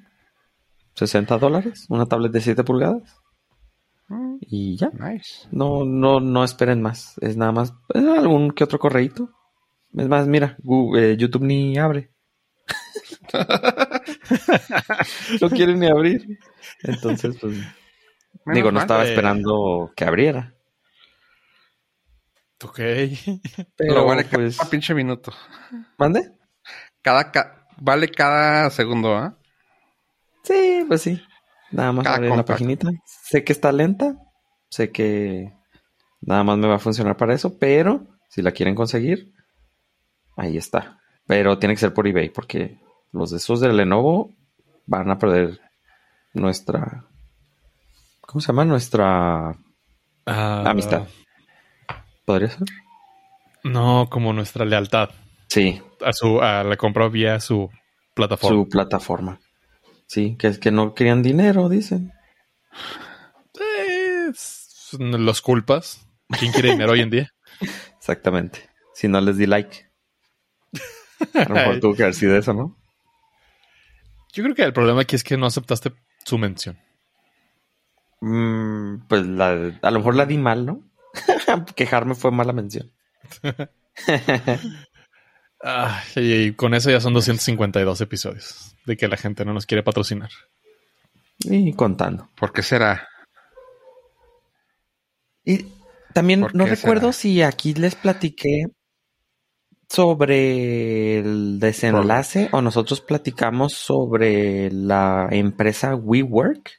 [0.96, 3.18] 60 dólares, una tablet de 7 pulgadas
[4.10, 4.90] Mm, y ya.
[4.92, 5.48] Nice.
[5.52, 7.16] No, no, no esperen más.
[7.22, 9.30] Es nada más eh, algún que otro correíto.
[9.98, 12.12] Es más, mira, Google- eh, YouTube ni abre.
[15.42, 16.40] no quiere ni abrir.
[16.84, 17.58] Entonces, pues,
[18.46, 20.54] Menos digo, no estaba esperando que abriera.
[22.64, 22.80] Ok.
[23.76, 25.32] Pero, Lo vale pues, cada pinche minuto.
[25.98, 26.32] ¿mande?
[27.02, 29.38] Cada, ca- vale cada segundo, ¿ah?
[30.44, 31.22] Sí, pues sí.
[31.72, 32.90] Nada más Cada abrir la paginita.
[33.06, 34.18] Sé que está lenta.
[34.70, 35.54] Sé que
[36.22, 37.58] nada más me va a funcionar para eso.
[37.60, 39.34] Pero si la quieren conseguir,
[40.38, 41.00] ahí está.
[41.26, 42.80] Pero tiene que ser por eBay porque
[43.12, 44.34] los de esos de Lenovo
[44.86, 45.60] van a perder
[46.34, 47.06] nuestra.
[48.22, 48.64] ¿Cómo se llama?
[48.66, 49.56] Nuestra
[50.26, 51.08] Ah, amistad.
[52.26, 52.68] ¿Podría ser?
[53.64, 55.10] No, como nuestra lealtad
[55.48, 57.70] Sí, a su a la compra vía su
[58.14, 58.58] plataforma.
[58.64, 59.40] su plataforma.
[60.08, 62.12] Sí, que es que no querían dinero, dicen.
[65.00, 66.06] Los culpas.
[66.40, 67.34] ¿Quién quiere dinero hoy en día?
[67.98, 68.70] Exactamente.
[68.94, 69.87] Si no les di like.
[71.34, 72.76] A lo mejor tuvo que haber sido eso, ¿no?
[74.34, 76.78] Yo creo que el problema aquí es que no aceptaste su mención.
[78.22, 80.84] Mm, pues la, a lo mejor la di mal, ¿no?
[81.76, 82.92] Quejarme fue mala mención.
[85.64, 89.66] Ah, y, y con eso ya son 252 episodios de que la gente no nos
[89.66, 90.30] quiere patrocinar.
[91.40, 92.30] Y contando.
[92.36, 93.08] ¿Por qué será?
[95.44, 95.66] Y
[96.14, 97.14] también ¿Por no recuerdo será?
[97.14, 98.66] si aquí les platiqué
[99.90, 106.72] sobre el desenlace o nosotros platicamos sobre la empresa WeWork.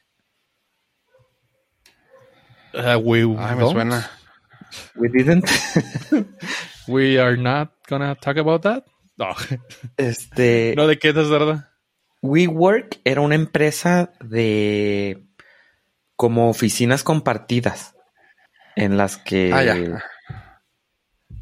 [2.73, 4.09] Ah, we, Ay, me suena.
[4.95, 5.45] We didn't.
[6.87, 8.83] We are not gonna talk about that.
[9.17, 9.29] No,
[9.97, 10.73] Este.
[10.77, 11.71] no ¿de qué te trata?
[12.21, 15.25] WeWork era una empresa de
[16.15, 17.95] como oficinas compartidas
[18.75, 20.03] en las que, Ah, ya.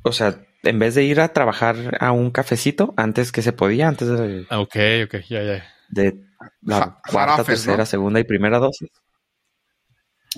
[0.03, 3.87] o sea, en vez de ir a trabajar a un cafecito antes que se podía,
[3.87, 5.65] antes de, Ah, Ok, ok, ya, ya.
[5.89, 6.19] de
[6.61, 7.85] la Ja- cuarta, tercera, ¿no?
[7.85, 8.89] segunda y primera dosis.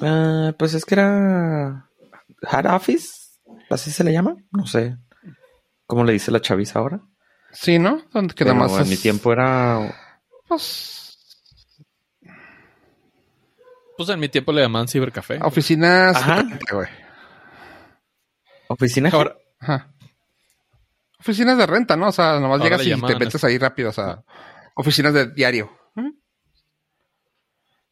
[0.01, 1.89] Ah, pues es que era
[2.43, 3.37] hard office,
[3.69, 4.97] así se le llama, no sé
[5.87, 7.01] cómo le dice la chaviza ahora.
[7.51, 8.03] Sí, ¿no?
[8.13, 9.79] Donde que Pero nada más en es- mi tiempo era
[10.47, 10.95] Pues,
[13.97, 15.39] Pues en mi tiempo le llamaban cibercafé.
[15.41, 16.15] oficinas.
[16.15, 16.43] Ajá.
[16.71, 16.87] güey.
[18.69, 19.09] oficina.
[19.11, 19.91] Ahora, Ajá.
[21.19, 22.07] Oficinas de renta, ¿no?
[22.07, 23.89] O sea, nomás Ahora llegas le y te metes ahí rápido.
[23.89, 24.23] O sea,
[24.75, 25.69] oficinas de diario.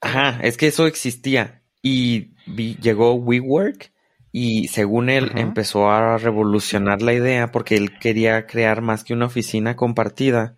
[0.01, 1.61] Ajá, es que eso existía.
[1.81, 3.91] Y vi- llegó WeWork
[4.31, 5.39] y según él Ajá.
[5.39, 10.55] empezó a revolucionar la idea porque él quería crear más que una oficina compartida,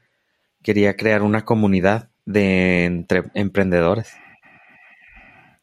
[0.64, 4.14] quería crear una comunidad de entre emprendedores.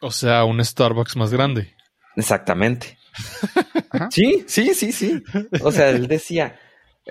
[0.01, 1.75] o sea, un Starbucks más grande.
[2.17, 2.99] Exactamente.
[3.91, 4.09] Ajá.
[4.11, 5.23] Sí, sí, sí, sí.
[5.63, 6.59] O sea, él decía,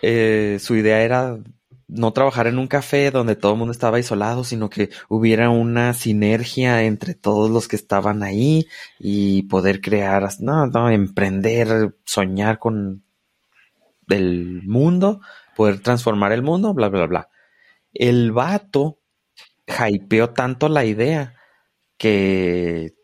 [0.02, 1.38] eh, su idea era
[1.88, 5.94] no trabajar en un café donde todo el mundo estaba aislado, sino que hubiera una
[5.94, 8.68] sinergia entre todos los que estaban ahí
[9.00, 13.04] y poder crear, no, no, emprender, soñar con
[14.10, 15.22] el mundo,
[15.56, 17.30] poder transformar el mundo, bla, bla, bla.
[17.94, 19.00] El vato
[19.68, 21.36] hypeó tanto la idea
[21.98, 22.96] que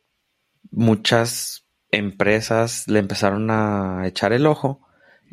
[0.72, 4.82] muchas empresas le empezaron a echar el ojo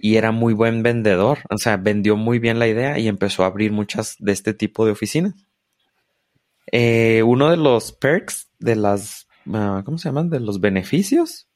[0.00, 3.46] y era muy buen vendedor, o sea, vendió muy bien la idea y empezó a
[3.46, 5.34] abrir muchas de este tipo de oficinas.
[6.70, 10.30] Eh, uno de los perks de las, ah, ¿cómo se llaman?
[10.30, 11.48] De los beneficios,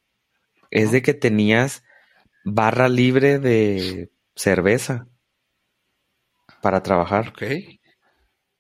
[0.71, 1.85] es de que tenías
[2.45, 5.07] barra libre de cerveza
[6.61, 7.29] para trabajar.
[7.29, 7.43] Ok.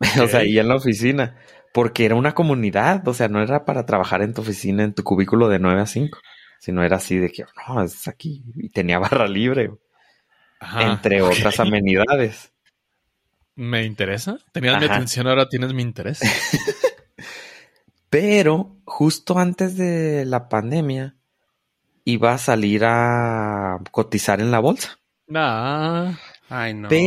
[0.22, 1.36] o sea, ahí en la oficina.
[1.74, 5.02] Porque era una comunidad, o sea, no era para trabajar en tu oficina, en tu
[5.02, 6.18] cubículo de 9 a 5,
[6.62, 8.40] sino era así de que, no, es aquí.
[8.54, 9.72] Y tenía barra libre,
[10.60, 12.52] Ajá, entre otras amenidades.
[13.56, 14.38] ¿Me interesa?
[14.52, 14.94] Tenías mi Ajá.
[14.94, 16.20] atención, ahora tienes mi interés.
[18.10, 21.16] Pero justo antes de la pandemia,
[22.04, 25.00] iba a salir a cotizar en la bolsa.
[25.26, 26.14] Nah.
[26.48, 26.88] Ay, no.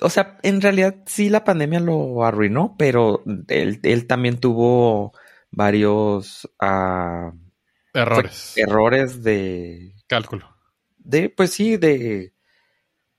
[0.00, 5.12] O sea, en realidad sí la pandemia lo arruinó, pero él, él también tuvo
[5.50, 7.32] varios ah,
[7.94, 8.52] Errores.
[8.56, 10.54] errores de, Cálculo.
[10.98, 12.32] de, pues sí, de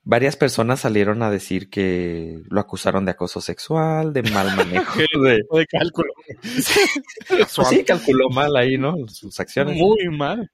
[0.02, 4.98] varias personas salieron a decir que lo acusaron de acoso sexual, de mal manejo.
[5.22, 6.12] de, De cálculo.
[7.68, 8.94] sí, calculó mal ahí, ¿no?
[9.08, 9.76] Sus acciones.
[9.76, 10.50] Muy mal.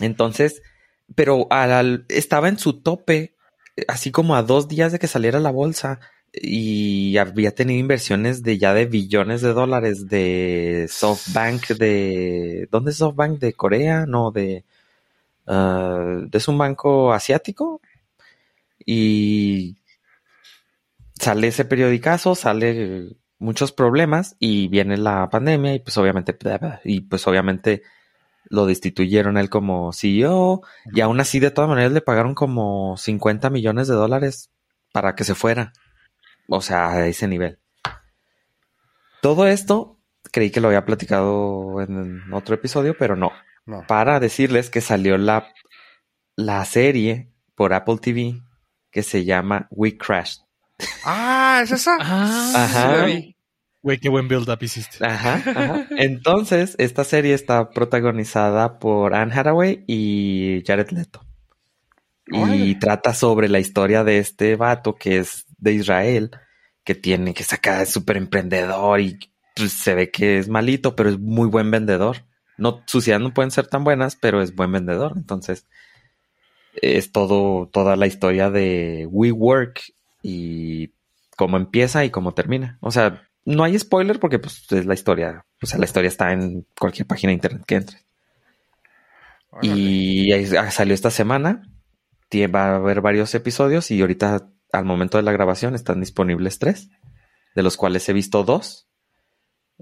[0.00, 0.62] Entonces,
[1.14, 3.36] pero al- al- estaba en su tope,
[3.88, 6.00] así como a dos días de que saliera la bolsa,
[6.32, 12.68] y había tenido inversiones de ya de billones de dólares de SoftBank de...
[12.70, 13.38] ¿Dónde es SoftBank?
[13.38, 14.06] ¿De Corea?
[14.06, 14.64] No, de...
[15.46, 17.80] ah, es un banco asiático.
[18.86, 19.76] Y
[21.20, 26.36] sale ese periodicazo, sale muchos problemas y viene la pandemia y pues obviamente
[26.84, 27.82] y pues obviamente
[28.44, 33.50] lo destituyeron él como CEO y aún así de todas maneras le pagaron como 50
[33.50, 34.50] millones de dólares
[34.92, 35.72] para que se fuera.
[36.48, 37.58] O sea, a ese nivel.
[39.20, 39.98] Todo esto
[40.32, 43.32] creí que lo había platicado en otro episodio, pero no.
[43.64, 43.84] No.
[43.86, 45.46] Para decirles que salió la,
[46.34, 48.42] la serie por Apple TV
[48.90, 50.42] que se llama We Crashed.
[51.04, 51.96] Ah, ¿es esa?
[52.00, 53.06] Ah, Ajá.
[53.82, 55.04] Güey, qué buen build-up hiciste.
[55.04, 55.86] Ajá, ajá.
[55.90, 61.26] Entonces, esta serie está protagonizada por Anne Hathaway y Jared Leto.
[62.26, 66.30] Y trata sobre la historia de este vato que es de Israel,
[66.84, 69.18] que tiene que sacar súper emprendedor y
[69.54, 72.24] pues, se ve que es malito, pero es muy buen vendedor.
[72.58, 75.12] No, sus ideas no pueden ser tan buenas, pero es buen vendedor.
[75.16, 75.66] Entonces,
[76.74, 79.80] es todo, toda la historia de WeWork
[80.22, 80.90] y
[81.36, 82.78] cómo empieza y cómo termina.
[82.80, 85.46] O sea, no hay spoiler porque pues es la historia.
[85.62, 87.98] O sea, la historia está en cualquier página de internet que entre.
[89.50, 89.72] Órale.
[89.72, 91.62] Y ah, salió esta semana.
[92.34, 96.90] Va a haber varios episodios y ahorita al momento de la grabación están disponibles tres,
[97.54, 98.88] de los cuales he visto dos.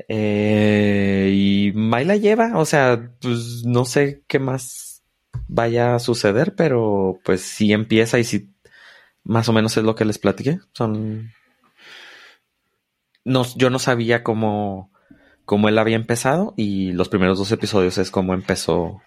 [0.08, 5.02] Eh, y Mai la lleva, o sea, pues no sé qué más
[5.46, 8.50] vaya a suceder, pero pues sí empieza y sí,
[9.22, 10.58] más o menos es lo que les platiqué.
[10.72, 11.32] Son...
[13.24, 14.90] No, yo no sabía cómo,
[15.44, 19.02] cómo él había empezado y los primeros dos episodios es cómo empezó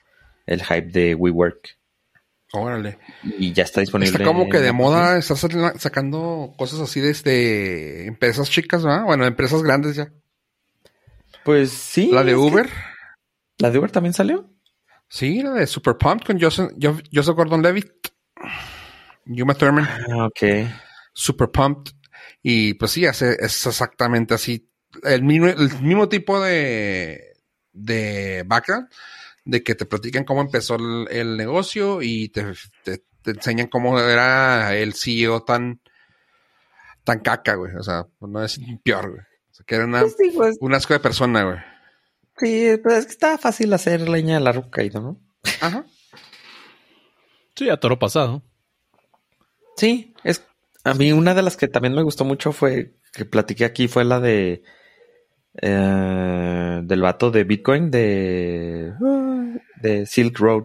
[0.45, 1.77] el hype de WeWork.
[2.53, 2.99] Órale.
[3.23, 4.11] Y ya está disponible.
[4.11, 9.05] Está como que de moda sal- sacando cosas así de este, empresas chicas, ¿verdad?
[9.05, 10.11] Bueno, empresas grandes ya.
[11.43, 12.11] Pues sí.
[12.11, 12.69] La de que- Uber.
[13.57, 14.49] ¿La de Uber también salió?
[15.09, 17.91] Sí, la de Super Pumped con Joseph, Jo- Joseph Gordon-Levitt.
[19.25, 19.85] Uma Thurman.
[20.11, 20.67] Ah, ok.
[21.13, 21.93] Super Pumped.
[22.43, 24.69] Y pues sí, hace, es exactamente así.
[25.03, 27.33] El mismo, el mismo tipo de,
[27.71, 28.87] de background,
[29.45, 32.45] de que te platican cómo empezó el, el negocio y te,
[32.83, 35.79] te- te enseñan cómo era el CEO tan,
[37.03, 37.73] tan caca, güey.
[37.75, 39.21] O sea, pues, no es peor, güey.
[39.21, 41.57] O sea, que era una, Pues sí, pues, un asco de persona, güey.
[42.37, 45.21] sí, pues es que está fácil hacer leña del árbol caído, ¿no?
[45.61, 45.85] Ajá.
[47.55, 48.41] Sí, a toro pasado.
[49.77, 50.43] Sí, es
[50.83, 54.03] a mí una de las que también me gustó mucho fue que platiqué aquí fue
[54.03, 54.63] la de
[55.61, 58.93] eh, del vato de Bitcoin de
[59.81, 60.63] de Silk Road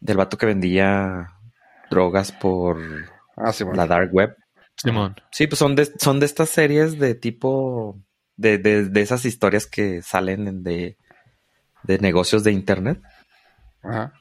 [0.00, 1.28] del vato que vendía
[1.90, 2.78] drogas por
[3.36, 3.76] Ah, sí, bueno.
[3.76, 4.36] la dark web.
[4.76, 5.16] Simón.
[5.30, 7.98] Sí, pues son de, son de estas series de tipo
[8.36, 10.96] de, de, de esas historias que salen en de,
[11.84, 13.00] de negocios de internet.
[13.82, 14.12] Ajá.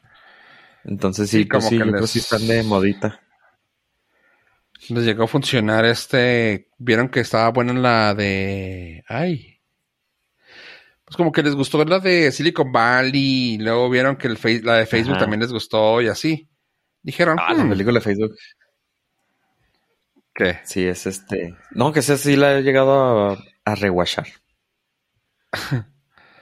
[0.84, 3.21] Entonces sí, Sí, pues como sí, que yo creo les- que sí están de modita.
[4.90, 6.70] Les llegó a funcionar este.
[6.78, 9.04] Vieron que estaba buena la de.
[9.08, 9.60] Ay.
[11.06, 13.54] Pues como que les gustó la de Silicon Valley.
[13.54, 15.22] Y luego vieron que el Face- la de Facebook Ajá.
[15.22, 16.50] también les gustó y así.
[17.04, 17.38] Dijeron.
[17.40, 18.36] Ah, la "Hmm, película de Facebook.
[20.34, 20.60] ¿Qué?
[20.64, 21.56] Sí, es este.
[21.72, 24.28] No, que esa sí la he llegado a, a rewatchar.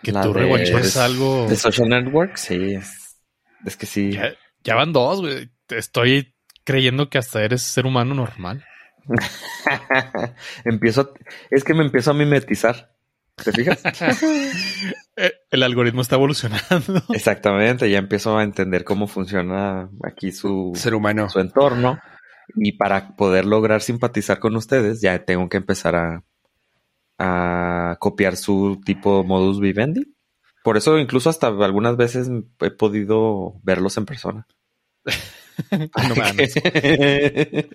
[0.01, 1.45] Que La tú rewatches algo.
[1.49, 2.75] De Social Network, sí.
[2.75, 3.17] Es,
[3.65, 4.13] es que sí.
[4.13, 5.51] Ya, ya van dos, güey.
[5.67, 6.33] Estoy
[6.69, 8.63] creyendo que hasta eres ser humano normal.
[10.65, 11.01] empiezo.
[11.01, 11.09] a-
[11.49, 12.93] es que me empiezo a mimetizar.
[13.43, 13.81] ¿Te fijas?
[15.21, 17.01] Eh, El algoritmo está evolucionando.
[17.13, 21.27] Exactamente, ya empiezo a entender cómo funciona aquí su, Ser humano.
[21.29, 21.99] su entorno.
[22.55, 26.23] Y para poder lograr simpatizar con ustedes, ya tengo que empezar a,
[27.17, 30.15] a copiar su tipo modus vivendi.
[30.63, 32.29] Por eso incluso hasta algunas veces
[32.61, 34.47] he podido verlos en persona.
[36.07, 36.59] No me dan asco.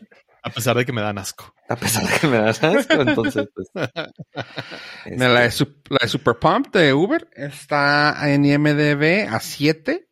[0.46, 1.54] A pesar de que me dan asco.
[1.70, 3.68] A pesar de que me das asco, entonces pues...
[5.06, 5.50] Mira, la, de,
[5.88, 10.06] la de Super Pump de Uber está en IMDB a 7.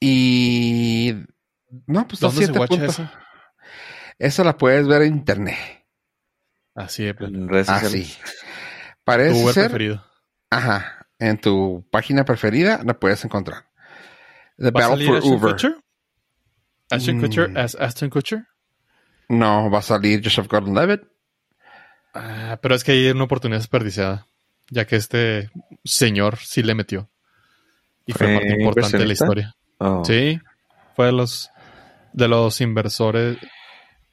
[0.00, 1.14] Y.
[1.86, 2.98] No, pues a ¿Dónde se 7 guacha puntos.
[2.98, 3.10] eso?
[4.18, 5.56] Esa la puedes ver en internet.
[6.74, 7.38] Así de plano.
[7.38, 7.80] en redes Ah.
[9.04, 9.64] Parece Tu Uber ser.
[9.64, 10.04] preferido.
[10.50, 11.06] Ajá.
[11.18, 13.64] En tu página preferida la puedes encontrar.
[14.58, 15.56] The ¿Va a Battle salir for Uber.
[16.90, 17.20] ¿Ashton Mm.
[17.20, 18.46] Kutcher as Ashton Kutcher?
[19.28, 21.02] No, va a salir Joseph Gordon Levitt.
[22.14, 24.26] Ah, pero es que hay una oportunidad desperdiciada,
[24.70, 25.50] ya que este
[25.84, 27.10] señor sí le metió.
[28.06, 29.54] Y fue ¿Fue parte importante de la historia.
[29.78, 30.02] Oh.
[30.04, 30.40] Sí,
[30.96, 31.50] fue de los
[32.14, 33.36] de los inversores.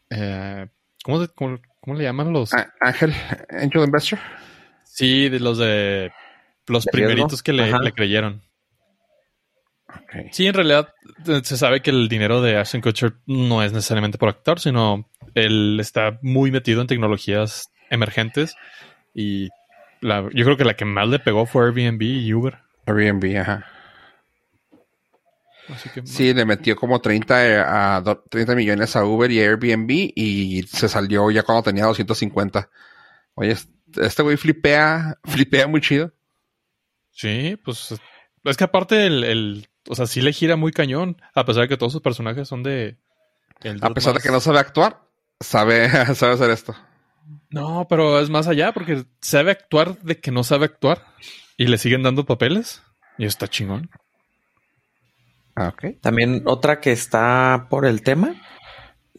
[0.09, 0.67] eh,
[1.03, 2.51] ¿cómo, cómo- cómo le llaman los?
[2.81, 3.13] Ángel,
[3.49, 4.19] Angel Investor.
[4.83, 6.11] Sí, de los de
[6.67, 7.77] los ¿De primeritos riesgo?
[7.79, 8.41] que le creyeron.
[10.31, 10.93] Sí, en realidad
[11.27, 15.09] eh, se sabe que el dinero de Ashton Kutcher no es necesariamente por actor, sino
[15.33, 18.55] él está muy metido en tecnologías emergentes
[19.13, 19.49] y
[20.01, 22.57] la- yo creo que la que más le pegó fue Airbnb y Uber.
[22.85, 23.65] Airbnb, ajá.
[25.69, 29.89] Así que Sí, le metió como 30, a do- 30 millones a Uber y Airbnb
[30.15, 32.69] y se salió ya cuando tenía 250.
[33.33, 33.67] Oye, es-
[33.99, 36.11] este güey flipea, flipea muy chido.
[37.11, 37.95] sí, pues
[38.43, 41.69] es que aparte el, el- o sea, sí le gira muy cañón, a pesar de
[41.69, 42.97] que todos sus personajes son de
[43.61, 45.01] el A pesar de que no sabe actuar,
[45.39, 46.75] sabe, sabe hacer esto.
[47.49, 51.05] No, pero es más allá porque sabe actuar de que no sabe actuar
[51.57, 52.83] y le siguen dando papeles
[53.17, 53.89] y está chingón.
[55.55, 56.01] Ah, ok.
[56.01, 58.35] También otra que está por el tema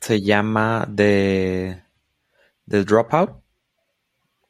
[0.00, 1.82] se llama The,
[2.68, 3.42] The Dropout.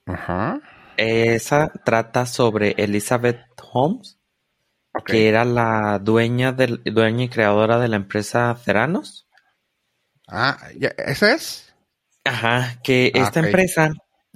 [0.07, 0.61] Ajá.
[0.97, 3.41] Esa trata sobre Elizabeth
[3.73, 4.19] Holmes,
[5.05, 9.27] Que era la dueña, del, dueña y creadora de la empresa Ceranos.
[10.29, 11.75] Ah, ya, ¿ese es?
[12.25, 13.91] Ajá, que Ah, esta empresa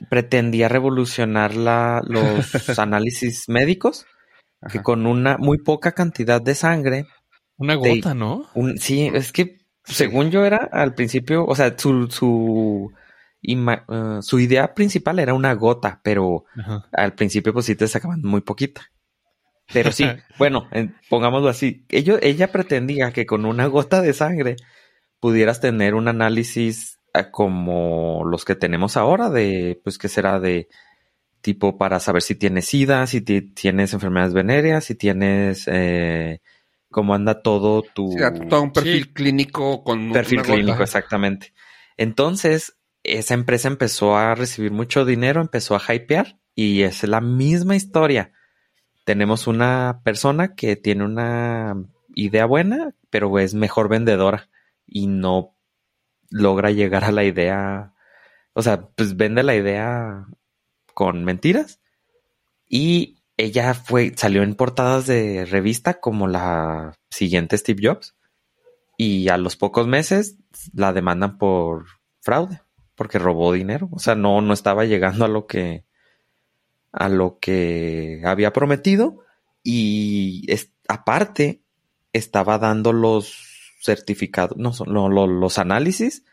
[0.08, 4.06] pretendía revolucionar la- los análisis médicos,
[4.70, 7.06] que con una muy poca cantidad de sangre
[7.56, 8.46] Una De- gota, ¿no?
[8.54, 9.94] Un- sí, es que Sí.
[9.94, 12.92] según yo era al principio, o sea, su, su,
[13.42, 16.86] ima- eh, su idea principal era una gota, pero Ajá.
[16.92, 18.82] al principio pues sí te sacaban muy poquita.
[19.72, 20.04] Pero sí,
[20.38, 24.56] bueno, en- pongámoslo así, ello- ella pretendía que con una gota de sangre
[25.20, 30.68] pudieras tener un análisis eh, como los que tenemos ahora de, pues, que será de
[31.40, 36.40] tipo para saber si tienes sida, si ti- tienes enfermedades venéreas, si tienes eh,
[36.90, 39.12] cómo anda todo tu Sí, todo un perfil Sí.
[39.12, 40.54] clínico con perfil una gota.
[40.56, 41.52] clínico, exactamente.
[41.96, 47.76] Entonces, esa empresa empezó a recibir mucho dinero, empezó a hypear y es la misma
[47.76, 48.33] historia.
[49.04, 51.74] Tenemos una persona que tiene una
[52.14, 54.48] idea buena, pero es mejor vendedora
[54.86, 55.56] y no
[56.30, 57.94] logra llegar a la idea.
[58.52, 60.26] O sea, pues vende la idea
[60.94, 61.80] con mentiras
[62.68, 68.14] y ella fue, salió en portadas de revista como la siguiente Steve Jobs
[68.96, 70.36] y a los pocos meses
[70.74, 71.86] la demandan por
[72.20, 72.60] fraude
[72.94, 75.86] porque robó dinero, o sea, no no estaba llegando a lo que
[76.92, 79.24] a lo que había prometido
[79.62, 81.62] y es- aparte
[82.12, 83.35] estaba dando los
[83.83, 86.24] certificados, no, no, lo- los análisis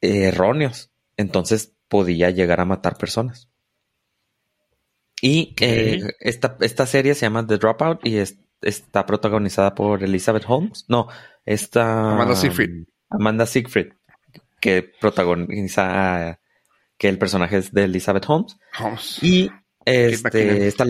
[0.00, 3.48] erróneos, entonces podía llegar a matar personas.
[5.22, 10.44] Y eh, esta, esta serie se llama The Dropout y es- está protagonizada por Elizabeth
[10.48, 10.84] Holmes.
[10.88, 11.08] No,
[11.44, 12.84] esta Amanda Seyfried.
[13.10, 13.92] Amanda Siegfried,
[14.60, 16.40] que protagoniza
[17.00, 18.58] que el personaje es de Elizabeth Holmes.
[19.22, 19.50] Y
[19.86, 20.84] este, esta,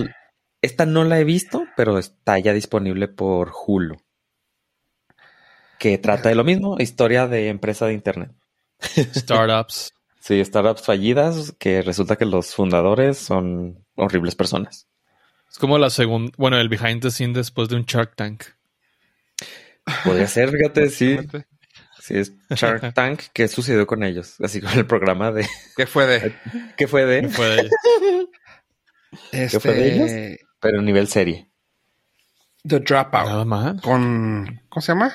[0.60, 3.96] esta no la he visto, pero está ya disponible por Hulu.
[5.78, 8.32] Que trata de lo mismo, historia de empresa de internet.
[8.82, 9.94] Startups.
[10.22, 14.86] Sí, startups fallidas, que resulta que los fundadores son horribles personas.
[15.50, 18.44] Es como la segunda, bueno, el behind the scene después de un Shark Tank.
[20.04, 21.16] Podría ser, fíjate, sí.
[22.10, 23.20] Sí, es Shark Tank.
[23.32, 24.34] ¿Qué sucedió con ellos?
[24.40, 25.46] Así con el programa de...
[25.76, 26.34] ¿Qué fue de?
[26.76, 27.28] ¿Qué fue de?
[27.28, 27.70] Fue de ellos.
[29.32, 31.48] Este, fue de Pero nivel serie.
[32.66, 33.26] The Dropout.
[33.26, 33.80] Nada más.
[33.80, 34.60] Con.
[34.68, 35.12] ¿Cómo se llama?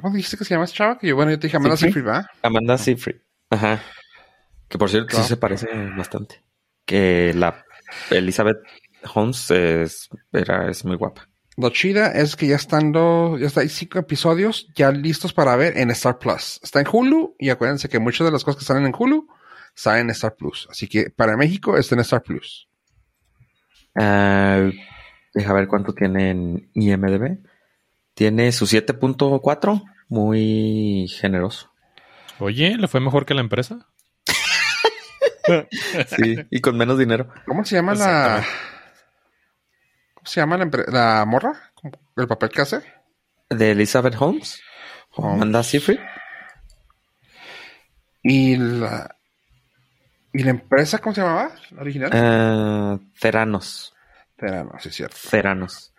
[0.00, 0.98] ¿Cómo dijiste que se llama chava?
[0.98, 2.04] Que yo, bueno, yo te dije Amanda Seyfried.
[2.04, 2.26] ¿verdad?
[2.42, 3.20] Amanda Seyfried.
[3.50, 3.80] Ajá.
[4.68, 6.42] Que por cierto, sí se parece bastante.
[6.84, 7.64] que la
[8.10, 8.58] Elizabeth
[9.14, 11.28] Holmes es, era, es muy guapa.
[11.60, 15.56] Lo chida es que ya están los, ya está, hay cinco episodios ya listos para
[15.56, 16.58] ver en Star Plus.
[16.62, 19.28] Está en Hulu y acuérdense que muchas de las cosas que salen en Hulu
[19.74, 20.66] salen en Star Plus.
[20.70, 22.66] Así que para México está en Star Plus.
[23.94, 24.70] Ah,
[25.34, 27.40] deja ver cuánto tiene en IMDB.
[28.14, 31.70] Tiene su 7.4, muy generoso.
[32.38, 33.86] Oye, ¿le fue mejor que la empresa?
[36.16, 37.28] Sí, y con menos dinero.
[37.44, 38.46] ¿Cómo se llama la,
[40.30, 41.72] se llama la, la morra?
[42.16, 42.82] ¿El papel que hace?
[43.48, 44.60] De Elizabeth Holmes.
[45.16, 45.98] Amanda Seyfried.
[48.22, 49.16] Y la,
[50.32, 51.50] y la empresa, ¿cómo se llamaba?
[51.72, 52.10] La original.
[52.12, 53.92] Ah, Theranos.
[54.36, 55.16] Pero no, sí es cierto.
[55.30, 55.92] Theranos.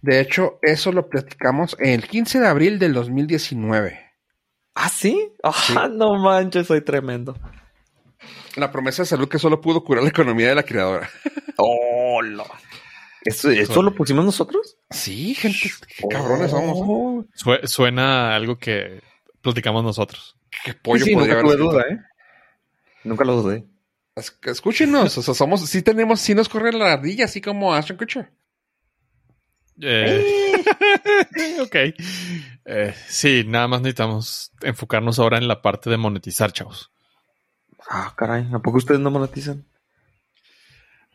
[0.00, 4.00] De hecho, eso lo platicamos el 15 de abril del 2019.
[4.74, 5.32] ¿Ah, sí?
[5.42, 7.36] Ah, no manches, soy tremendo.
[8.56, 11.10] La promesa de salud que solo pudo curar la economía de la creadora.
[11.58, 12.44] ¡Hola!
[13.26, 14.76] ¿Eso, ¿Eso lo pusimos nosotros?
[14.90, 16.78] Sí, gente, qué cabrones somos.
[16.80, 17.24] Oh.
[17.64, 19.02] Suena a algo que
[19.42, 20.36] platicamos nosotros.
[20.64, 21.98] Qué pollo Sí, podría nunca tuve duda, ¿eh?
[23.04, 23.64] Nunca lo dudé.
[24.14, 27.96] Es Escúchenos, o sea, somos, sí tenemos, sí nos corre la ardilla, así como Ashton
[27.96, 28.30] Kutcher.
[29.80, 30.52] Eh,
[31.60, 31.76] ok.
[32.64, 36.90] Eh, sí, nada más necesitamos enfocarnos ahora en la parte de monetizar, chavos.
[37.90, 39.64] Ah, caray, ¿a poco ustedes no monetizan?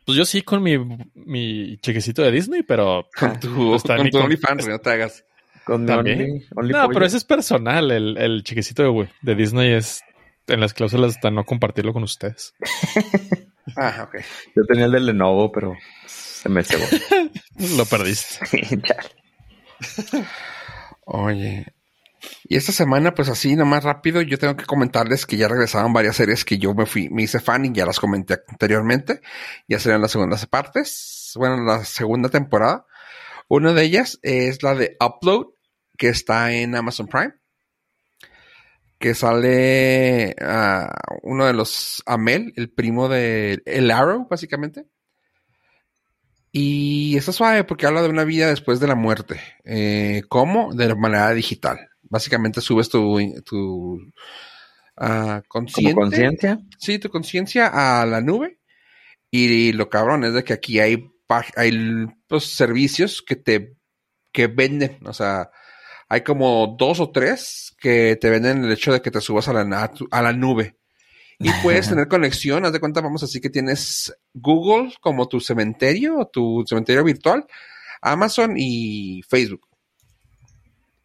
[0.05, 0.77] Pues yo sí con mi,
[1.13, 5.23] mi chequecito de Disney, pero Con tu, Está con tu con- OnlyFans, no te hagas.
[5.65, 6.21] Con También.
[6.21, 6.93] Only, Only No, Pollo.
[6.93, 7.91] pero ese es personal.
[7.91, 10.01] El, el chequecito de, de Disney es
[10.47, 12.53] en las cláusulas está no compartirlo con ustedes.
[13.77, 14.15] Ah, ok.
[14.55, 15.77] Yo tenía el de Lenovo, pero
[16.07, 16.83] se me cebó.
[17.77, 18.39] Lo perdiste.
[21.05, 21.67] Oye.
[22.43, 26.15] Y esta semana, pues así, nomás rápido, yo tengo que comentarles que ya regresaron varias
[26.15, 29.21] series que yo me fui, me hice fan y ya las comenté anteriormente.
[29.67, 31.33] Ya serán las segundas partes.
[31.35, 32.85] Bueno, la segunda temporada.
[33.47, 35.47] Una de ellas es la de Upload,
[35.97, 37.33] que está en Amazon Prime.
[38.99, 40.89] Que sale ah,
[41.23, 44.85] uno de los Amel, el primo de El Arrow, básicamente.
[46.51, 49.39] Y está suave porque habla de una vida después de la muerte.
[49.63, 50.73] Eh, ¿Cómo?
[50.73, 51.90] De manera digital.
[52.11, 53.97] Básicamente subes tu, tu
[54.97, 56.59] ah, conciencia.
[56.77, 58.59] Sí, tu conciencia a la nube.
[59.31, 61.09] Y lo cabrón es de que aquí hay,
[61.55, 63.77] hay pues, servicios que te
[64.33, 64.99] que venden.
[65.05, 65.49] O sea,
[66.09, 69.53] hay como dos o tres que te venden el hecho de que te subas a
[69.53, 70.77] la, a la nube.
[71.39, 76.29] Y puedes tener conexión, haz de cuenta, vamos así que tienes Google como tu cementerio,
[76.31, 77.45] tu cementerio virtual,
[78.01, 79.70] Amazon y Facebook.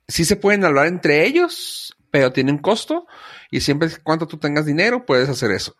[0.08, 3.06] Sí se pueden hablar entre ellos, pero tienen costo
[3.50, 5.74] y siempre cuando tú tengas dinero puedes hacer eso.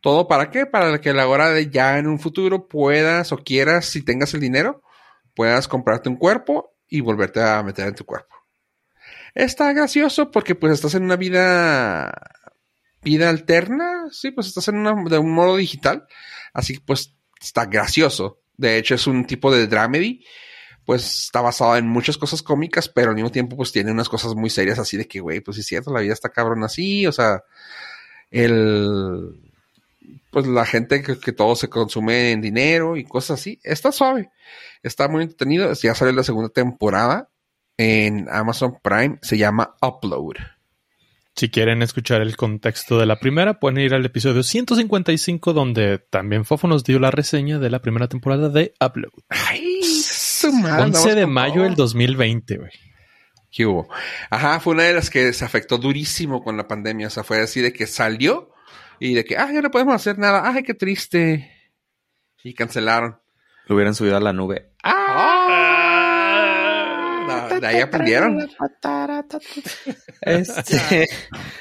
[0.00, 0.66] ¿Todo para qué?
[0.66, 4.34] Para que a la hora de ya en un futuro puedas o quieras, si tengas
[4.34, 4.82] el dinero,
[5.34, 8.34] puedas comprarte un cuerpo y volverte a meter en tu cuerpo.
[9.34, 12.12] Está gracioso porque pues estás en una vida
[13.02, 16.06] vida alterna, sí, pues estás en una, de un modo digital,
[16.52, 18.40] así que pues está gracioso.
[18.56, 20.24] De hecho es un tipo de dramedy,
[20.86, 24.34] pues está basado en muchas cosas cómicas, pero al mismo tiempo pues tiene unas cosas
[24.34, 27.12] muy serias así de que, güey, pues es cierto, la vida está cabrón así, o
[27.12, 27.42] sea,
[28.30, 29.42] el
[30.30, 34.30] pues la gente que, que todo se consume en dinero y cosas así, está suave,
[34.82, 37.30] está muy entretenido, ya sale la segunda temporada
[37.76, 40.36] en Amazon Prime, se llama Upload.
[41.34, 46.46] Si quieren escuchar el contexto de la primera, pueden ir al episodio 155, donde también
[46.46, 49.12] Fofo nos dio la reseña de la primera temporada de Upload.
[49.28, 49.82] Ay,
[50.50, 52.70] su madre, 11 andamos de mayo del 2020, güey.
[53.50, 53.88] ¿Qué hubo?
[54.28, 57.06] Ajá, fue una de las que se afectó durísimo con la pandemia.
[57.06, 58.50] O sea, fue así de que salió
[58.98, 60.42] y de que, ah, ya no podemos hacer nada.
[60.44, 61.50] Ay, qué triste.
[62.42, 63.18] Y cancelaron.
[63.66, 64.72] Lo hubieran subido a la nube.
[64.82, 65.16] Ah,
[67.60, 68.46] de ahí aprendieron.
[70.20, 71.08] Este,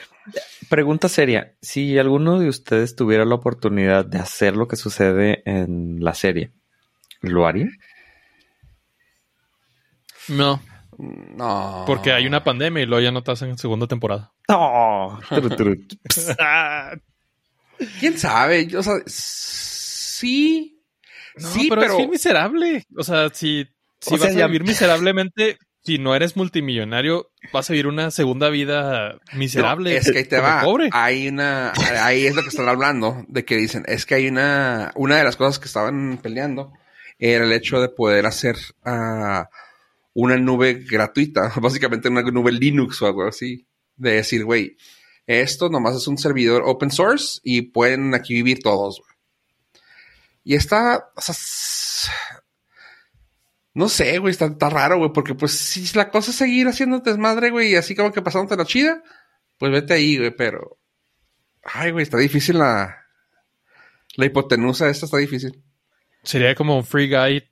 [0.70, 1.56] pregunta seria.
[1.62, 6.52] Si alguno de ustedes tuviera la oportunidad de hacer lo que sucede en la serie,
[7.22, 7.70] ¿lo haría?
[10.30, 10.62] No,
[10.98, 11.84] No.
[11.86, 14.32] porque hay una pandemia y luego ya no te hacen segunda temporada.
[14.50, 15.20] No.
[18.00, 18.70] ¿Quién sabe?
[18.78, 20.82] O sea, sí.
[21.38, 21.94] No, sí, pero, pero.
[21.94, 22.86] es bien miserable.
[22.98, 23.68] O sea, si,
[24.00, 28.50] si O vas a vivir miserablemente, si no eres multimillonario, vas a vivir una segunda
[28.50, 29.92] vida miserable.
[29.92, 30.62] No, es que ahí te va.
[30.62, 30.90] Pobre.
[30.94, 34.92] Hay una, ahí es lo que están hablando, de que dicen, es que hay una,
[34.96, 36.72] una de las cosas que estaban peleando
[37.20, 39.50] era el hecho de poder hacer ah,
[40.16, 44.78] una nube gratuita, básicamente una nube Linux o algo así, de decir, güey,
[45.28, 49.02] esto nomás es un servidor open source y pueden aquí vivir todos.
[50.44, 51.12] Y está,
[53.74, 57.00] no sé, güey, está, está raro, güey, porque pues si la cosa es seguir haciendo
[57.00, 59.04] desmadre, güey, y así como que pasándote la chida,
[59.58, 60.80] pues vete ahí, güey, pero,
[61.64, 63.06] ay, güey, está difícil la,
[64.16, 65.62] la hipotenusa esta está difícil.
[66.24, 67.44] Sería como un free guy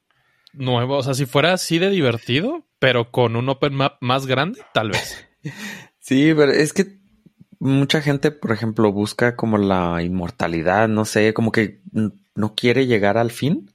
[0.54, 0.98] nuevo.
[0.98, 4.92] O sea, si fuera así de divertido, pero con un open map más grande, tal
[4.92, 5.26] vez.
[6.00, 7.00] Sí, pero es que
[7.60, 11.80] mucha gente, por ejemplo, busca como la inmortalidad, no sé, como que
[12.36, 13.72] no quiere llegar al fin,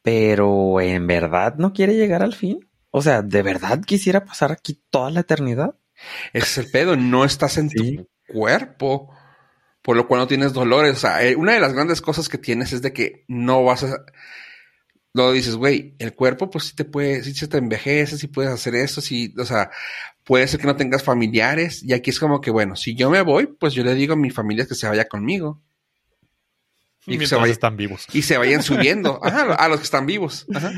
[0.00, 2.68] pero en verdad no quiere llegar al fin.
[2.90, 5.76] O sea, ¿de verdad quisiera pasar aquí toda la eternidad?
[6.32, 7.96] Ese es el pedo, no estás en Sí.
[7.96, 9.14] tu cuerpo,
[9.82, 10.96] por lo cual no tienes dolores.
[10.96, 13.84] O sea, eh, una de las grandes cosas que tienes es de que no vas
[13.84, 14.04] a...
[15.14, 18.50] Luego dices, güey, el cuerpo pues sí te puede, sí se te envejece, sí puedes
[18.50, 19.70] hacer eso, sí, o sea,
[20.24, 21.82] puede ser que no tengas familiares.
[21.82, 24.16] Y aquí es como que, bueno, si yo me voy, pues yo le digo a
[24.16, 25.60] mi familia que se vaya conmigo.
[27.04, 28.06] Y que se Mientras vaya- están vivos.
[28.12, 29.20] Y se vayan subiendo.
[29.24, 30.46] Ajá, a los que están vivos.
[30.54, 30.72] Ajá.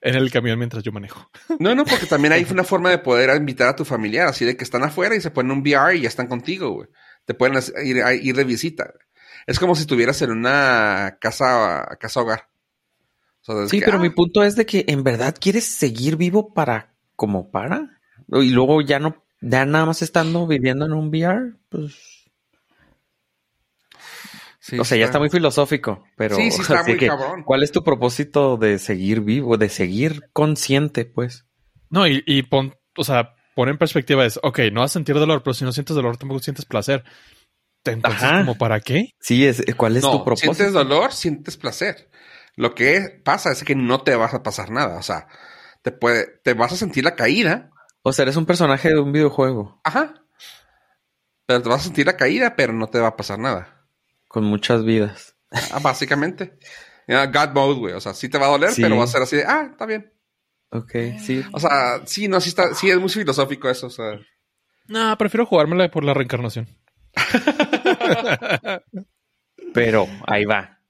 [0.00, 1.30] En el camión mientras yo manejo.
[1.58, 4.56] No, no, porque también hay una forma de poder invitar a tu familiar, así de
[4.56, 6.88] que están afuera y se ponen un VR y ya están contigo, güey.
[7.24, 8.84] Te pueden ir, ir de visita.
[8.92, 9.06] güey.
[9.46, 12.48] Es como si estuvieras en una casa, casa hogar.
[13.42, 15.64] O sea, es Sí, que, pero ah, mi punto es de que en verdad quieres
[15.64, 20.92] seguir vivo para como para y luego ya no ya nada más estando viviendo en
[20.92, 22.30] un VR, pues
[24.60, 27.44] sí, o sea, ya está muy filosófico, pero Sí, sí está así muy que, cabrón.
[27.44, 31.46] ¿cuál es tu propósito de seguir vivo, de seguir consciente, pues?
[31.90, 35.14] No, y, y pon, o sea, pon en perspectiva es, ok, no vas a sentir
[35.16, 37.04] dolor, pero si no sientes dolor, tampoco sientes placer.
[37.84, 38.38] Entonces, Ajá.
[38.40, 39.10] ¿como para qué?
[39.20, 40.54] Sí, es ¿cuál es tu propósito?
[40.54, 42.08] sientes dolor, sientes placer.
[42.54, 44.98] Lo que pasa es que no te vas a pasar nada.
[44.98, 45.26] O sea,
[45.82, 47.70] te puede, te vas a sentir la caída.
[48.02, 50.14] O sea, eres un personaje de un videojuego Ajá.
[51.46, 53.84] Pero te vas a sentir la caída, pero no te va a pasar nada.
[54.28, 55.34] con muchas vidas.
[55.72, 56.58] Ah, básicamente.
[57.08, 57.94] God mode, güey.
[57.94, 58.80] O sea, sí te va a doler, Sí.
[58.82, 60.12] pero va a ser así de, ah, está bien.
[60.70, 61.44] Ok, sí.
[61.52, 63.88] O sea, sí, no, sí está, sí es muy filosófico eso.
[63.88, 64.18] O sea,
[64.86, 66.68] No, prefiero jugármela por la reencarnación.
[69.74, 70.80] Pero ahí va.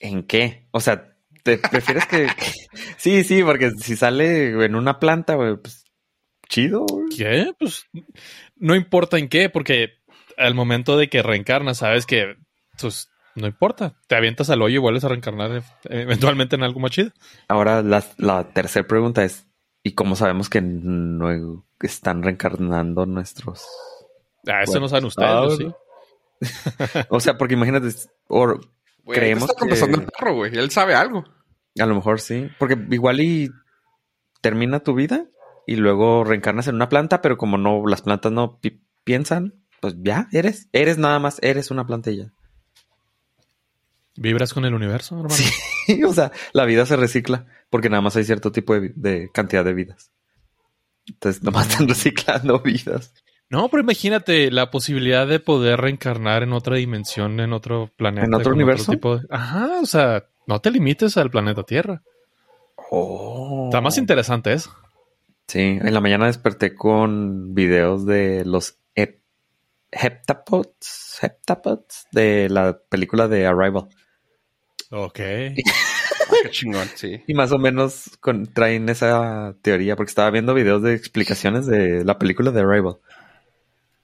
[0.00, 0.66] ¿En qué?
[0.70, 2.28] O sea, ¿te prefieres que,
[2.96, 5.84] Sí, sí, porque si sale en una planta, pues
[6.48, 6.86] chido.
[7.16, 7.52] ¿Qué?
[7.58, 7.86] Pues
[8.56, 10.00] no importa en qué, porque
[10.36, 12.36] al momento de que reencarnas, sabes que
[12.80, 13.94] pues, no importa.
[14.08, 17.10] Te avientas al hoyo y vuelves a reencarnar eventualmente en algo más chido.
[17.48, 19.46] Ahora la, la tercera pregunta es,
[19.82, 23.66] ¿y cómo sabemos que no están reencarnando nuestros...
[24.46, 25.70] Ah, eso Bueno, no saben ustedes, ah, sí.
[27.08, 27.88] O sea, porque imagínate,
[28.28, 28.46] o
[29.04, 30.56] güey, Creemos está que- el perro, güey.
[30.56, 31.24] Él sabe algo.
[31.78, 33.50] a lo mejor sí, porque igual y
[34.40, 35.26] termina tu vida
[35.66, 39.94] y luego reencarnas en una planta, pero como no las plantas no pi- piensan, pues
[39.98, 41.86] ya eres, eres nada más, eres una
[42.16, 42.32] ya.
[44.16, 45.34] ¿Vibras con el universo, hermano?
[45.34, 46.02] Sí.
[46.04, 49.72] o sea, la vida se recicla porque nada más hay cierto tipo de, cantidad de
[49.74, 50.10] vidas.
[51.06, 53.14] Entonces, nomás están reciclando vidas.
[53.50, 58.26] No, pero imagínate la posibilidad de poder reencarnar en otra dimensión, en otro planeta.
[58.26, 58.92] ¿En otro universo?
[58.92, 62.02] tipo de- Ajá, o sea, no te limites al planeta Tierra.
[62.90, 63.66] Oh.
[63.68, 64.74] Está más interesante eso.
[65.48, 69.18] Sí, en la mañana desperté con videos de los hep-
[69.90, 73.88] heptapods, heptapods de la película de Arrival.
[74.90, 75.20] Ok.
[76.32, 77.20] Ah, qué chingón, sí.
[77.26, 82.04] Y más o menos con- traen esa teoría, porque estaba viendo videos de explicaciones de
[82.04, 82.98] la película de Arrival.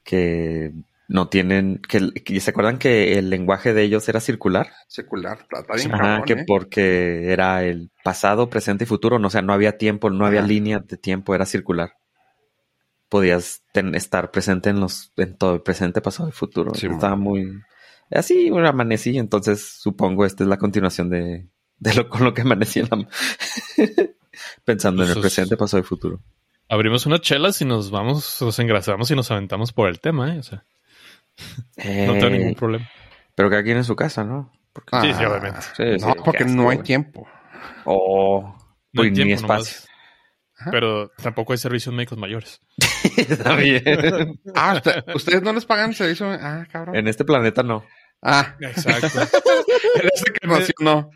[0.07, 0.73] Que
[1.09, 4.73] no tienen, que, que se acuerdan que el lenguaje de ellos era circular.
[4.89, 5.39] Secular.
[5.43, 6.45] Está, está bien Ajá, cabrón, que ¿eh?
[6.47, 9.19] porque era el pasado, presente y futuro.
[9.19, 11.93] No, o sea, no había tiempo, no había línea de tiempo, era circular.
[13.09, 16.75] Podías ten- estar presente en los, en todo el presente, pasado y futuro.
[16.75, 17.53] Sí, Estaba muy
[18.11, 21.47] así, bueno, amanecí, entonces supongo esta es la continuación de,
[21.79, 23.09] de lo con lo que amanecí en la-
[24.65, 26.21] pensando en el es- presente, pasado y futuro.
[26.69, 30.39] Abrimos unas chelas y nos vamos, nos engrasamos y nos aventamos por el tema, ¿eh?
[30.39, 30.65] O sea,
[31.77, 32.89] no tengo Eh, ningún problema.
[33.35, 34.53] pero cada quien en su casa, ¿no?
[34.73, 35.61] Porque- Sí, sí, obviamente.
[35.77, 37.27] Sí, no, sí, porque no hay tiempo.
[37.85, 38.43] Oh,
[38.93, 39.79] No hay pues, ni tiempo espacio.
[39.79, 40.71] nomás.
[40.71, 42.61] Pero tampoco hay servicios médicos mayores.
[43.17, 44.41] Está bien.
[44.55, 46.31] Ah, usted- ustedes no les pagan servicio.
[46.31, 46.97] Ah, cabrón.
[46.97, 47.85] en este planeta no.
[48.23, 49.07] Ah, Exacto.
[50.03, 51.11] en esta encarnación no.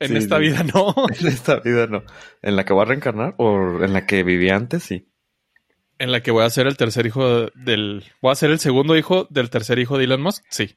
[0.00, 0.42] En Sí, esta sí.
[0.42, 0.94] vida no.
[1.20, 2.02] En esta vida no.
[2.42, 4.82] ¿En la que voy a reencarnar o en la que viví antes?
[4.82, 5.08] Sí.
[5.98, 8.04] En la que voy a ser el tercer hijo del.
[8.20, 10.44] Voy a ser el segundo hijo del tercer hijo de Elon Musk.
[10.50, 10.74] Sí.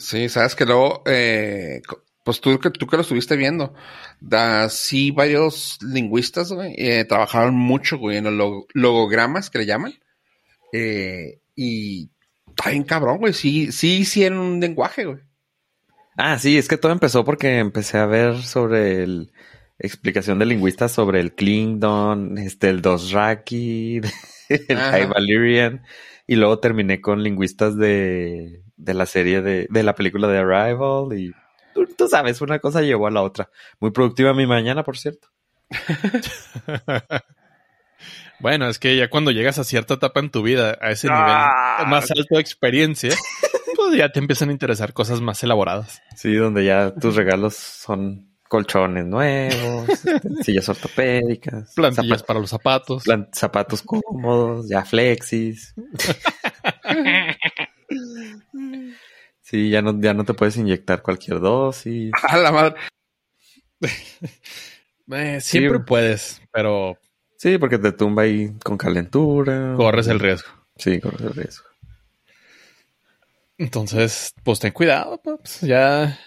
[0.00, 1.80] Sí, sabes que luego, eh,
[2.24, 3.74] pues tú que, tú que lo estuviste viendo,
[4.18, 9.66] da, sí, varios lingüistas, güey, eh, trabajaron mucho, güey, en los logo- logogramas que le
[9.66, 9.94] llaman.
[10.72, 12.10] Eh, y
[12.48, 15.18] está bien cabrón, güey, sí, sí hicieron un lenguaje, güey.
[16.16, 19.32] Ah, sí, es que todo empezó porque empecé a ver sobre el
[19.78, 24.00] explicación de lingüistas sobre el Klingon, este, el Dosraki,
[24.48, 24.90] el Ajá.
[24.92, 25.82] High Valyrian,
[26.26, 31.18] y luego terminé con lingüistas de, de la serie de, de la película de Arrival,
[31.18, 31.32] y
[31.74, 33.50] tú, tú sabes, una cosa llevó a la otra.
[33.80, 35.28] Muy productiva mi mañana, por cierto.
[38.44, 41.76] Bueno, es que ya cuando llegas a cierta etapa en tu vida, a ese Ah.
[41.78, 43.08] nivel más alto de experiencia,
[43.74, 46.02] pues ya te empiezan a interesar cosas más elaboradas.
[46.14, 49.88] Sí, donde ya tus regalos son colchones nuevos,
[50.44, 53.04] sillas ortopédicas, Plantillas para los zapatos.
[53.32, 55.74] zapatos cómodos, ya flexis.
[59.40, 62.10] Sí, ya no, ya no te puedes inyectar cualquier dosis.
[62.28, 62.74] A la madre.
[65.12, 65.84] Eh, siempre Sí.
[65.86, 66.98] puedes, pero
[67.38, 69.74] Sí, porque te tumba ahí con calentura.
[69.76, 70.48] corres el riesgo.
[70.76, 71.66] Sí, corres el riesgo.
[73.58, 75.60] Entonces, pues ten cuidado, paps.
[75.60, 76.18] Ya,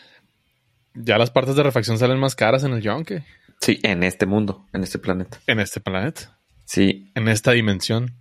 [0.94, 3.24] ya las partes de refacción salen más caras en el yonke,
[3.60, 5.40] Sí, en este mundo, en este planeta.
[5.48, 8.14] en este planeta, Sí, en esta dimensión.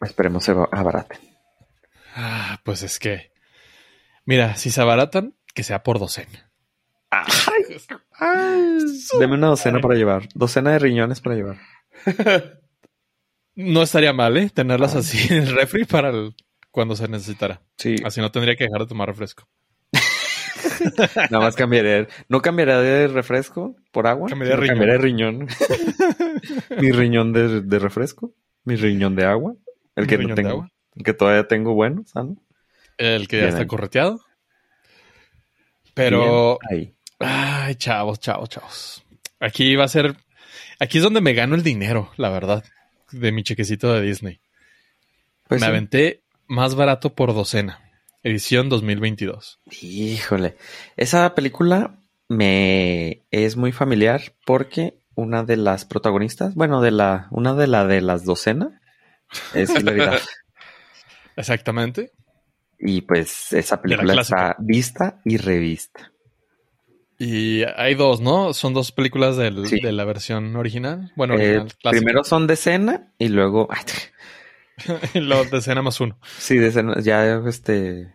[0.00, 1.18] esperemos se abaraten.
[2.14, 3.32] Ah, pues es que,
[4.26, 6.50] mira, si se abaratan, que sea por docena.
[9.18, 10.28] Deme una docena para llevar.
[10.34, 11.58] Docena de riñones para llevar.
[13.56, 14.50] No estaría mal, ¿eh?
[14.52, 16.34] Tenerlas así en el refri para el-
[16.72, 17.62] cuando se necesitara.
[17.78, 19.46] Sí, Así no tendría que dejar de tomar refresco.
[21.30, 22.08] nada más cambiaré.
[22.28, 24.28] ¿No cambiaré de refresco por agua?
[24.28, 24.68] Cambiaré riñón.
[24.76, 25.46] cambiaré riñón.
[26.80, 28.32] Mi riñón de, de refresco.
[28.64, 29.54] Mi riñón de agua.
[29.94, 30.48] El que no tengo.
[30.50, 30.68] agua.
[30.96, 32.36] El que todavía tengo bueno, sano.
[32.98, 33.68] El que ya Bien está ahí.
[33.68, 34.20] correteado.
[35.94, 36.93] Pero, ahí.
[37.18, 39.04] Ay, chavos, chavos, chavos.
[39.40, 40.16] Aquí va a ser,
[40.78, 42.64] aquí es donde me gano el dinero, la verdad,
[43.10, 44.40] de mi chequecito de Disney.
[45.48, 45.70] Pues me sí.
[45.70, 47.80] aventé más barato por docena.
[48.22, 49.60] Edición 2022.
[49.82, 50.56] Híjole,
[50.96, 51.98] esa película
[52.28, 57.86] me es muy familiar porque una de las protagonistas, bueno, de la, una de la
[57.86, 58.72] de las docenas
[59.52, 60.26] es Hilary Duff.
[61.36, 62.12] Exactamente.
[62.78, 66.12] Y pues esa la película está vista y revista.
[67.26, 68.52] Y hay dos, ¿no?
[68.52, 69.80] Son dos películas del- Sí.
[69.80, 71.12] de la versión original.
[71.16, 73.68] Bueno, Eh, original, primero son de escena y luego,
[75.14, 76.18] y luego de escena más uno.
[76.38, 78.14] sí, de escena, ya este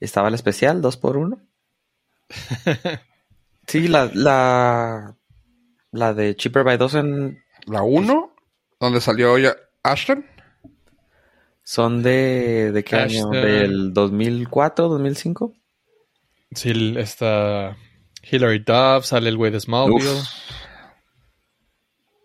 [0.00, 1.40] estaba el especial, dos por uno.
[3.66, 5.16] Sí, la, la,
[5.90, 8.34] la de Cheaper by Dozen La 1,
[8.78, 10.26] donde salió ya Ashton.
[11.62, 13.30] son de, ¿de qué año?
[13.30, 15.54] ¿Del 2004, 2005?
[16.54, 16.98] Sí, el-
[18.24, 20.20] está Hilary Duff, sale el güey de Smallville.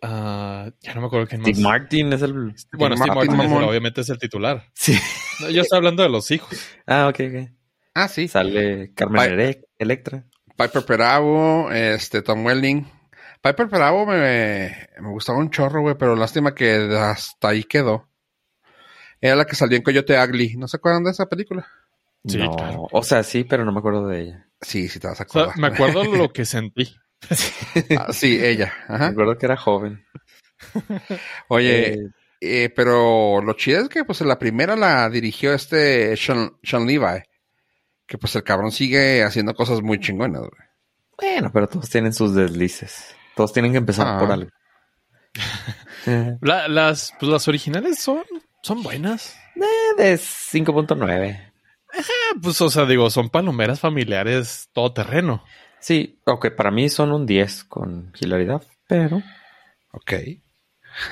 [0.01, 1.49] Ah, ya no me acuerdo quién más.
[1.51, 2.33] Steve Martin es el...
[2.33, 4.63] Bueno, Steve Martin, Martin es el- obviamente es el titular.
[4.73, 4.97] Sí.
[5.41, 6.49] No, yo estoy hablando de los hijos.
[6.87, 7.49] Ah, ok, ok.
[7.93, 8.27] Ah, sí.
[8.27, 10.25] Sale Carmen Electra.
[10.57, 12.85] Piper Perabo, este, Tom Welling.
[13.41, 18.09] Piper Perabo me, me gustaba un chorro, güey, pero lástima que hasta ahí quedó.
[19.21, 20.55] Era la que salió en Coyote Ugly.
[20.57, 21.65] ¿No se acuerdan de esa película?
[22.25, 22.87] Sí, no, claro.
[22.91, 24.48] o sea, sí, pero no me acuerdo de ella.
[24.61, 25.57] Sí, sí te vas a O sea, acordar.
[25.57, 26.95] me acuerdo lo que sentí.
[27.97, 28.73] Ah, sí, ella.
[28.89, 29.07] Me Ajá.
[29.07, 30.05] acuerdo que era joven.
[31.49, 31.99] Oye, Eh,
[32.41, 37.21] eh, pero lo chido es que pues la primera la dirigió este Sean, Sean Levi.
[38.05, 40.51] Que pues el cabrón sigue haciendo cosas muy chingonas, güey.
[41.35, 43.15] bueno, pero todos tienen sus deslices.
[43.35, 44.19] Todos tienen que empezar Ah.
[44.19, 44.49] por algo.
[46.07, 48.23] Eh, La- las, pues las originales son,
[48.63, 49.37] son buenas.
[49.97, 51.48] de 5.9.
[51.93, 55.43] Ah, pues, o sea, digo, son palomeras familiares todoterreno.
[55.79, 59.21] Sí, ok, para mí son un 10 con hilaridad, pero
[59.91, 60.13] Ok.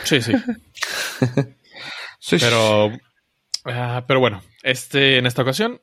[0.04, 0.34] Sí, sí.
[2.20, 2.92] Sí, Pero,
[3.66, 5.80] ah, pero bueno, este, en esta ocasión,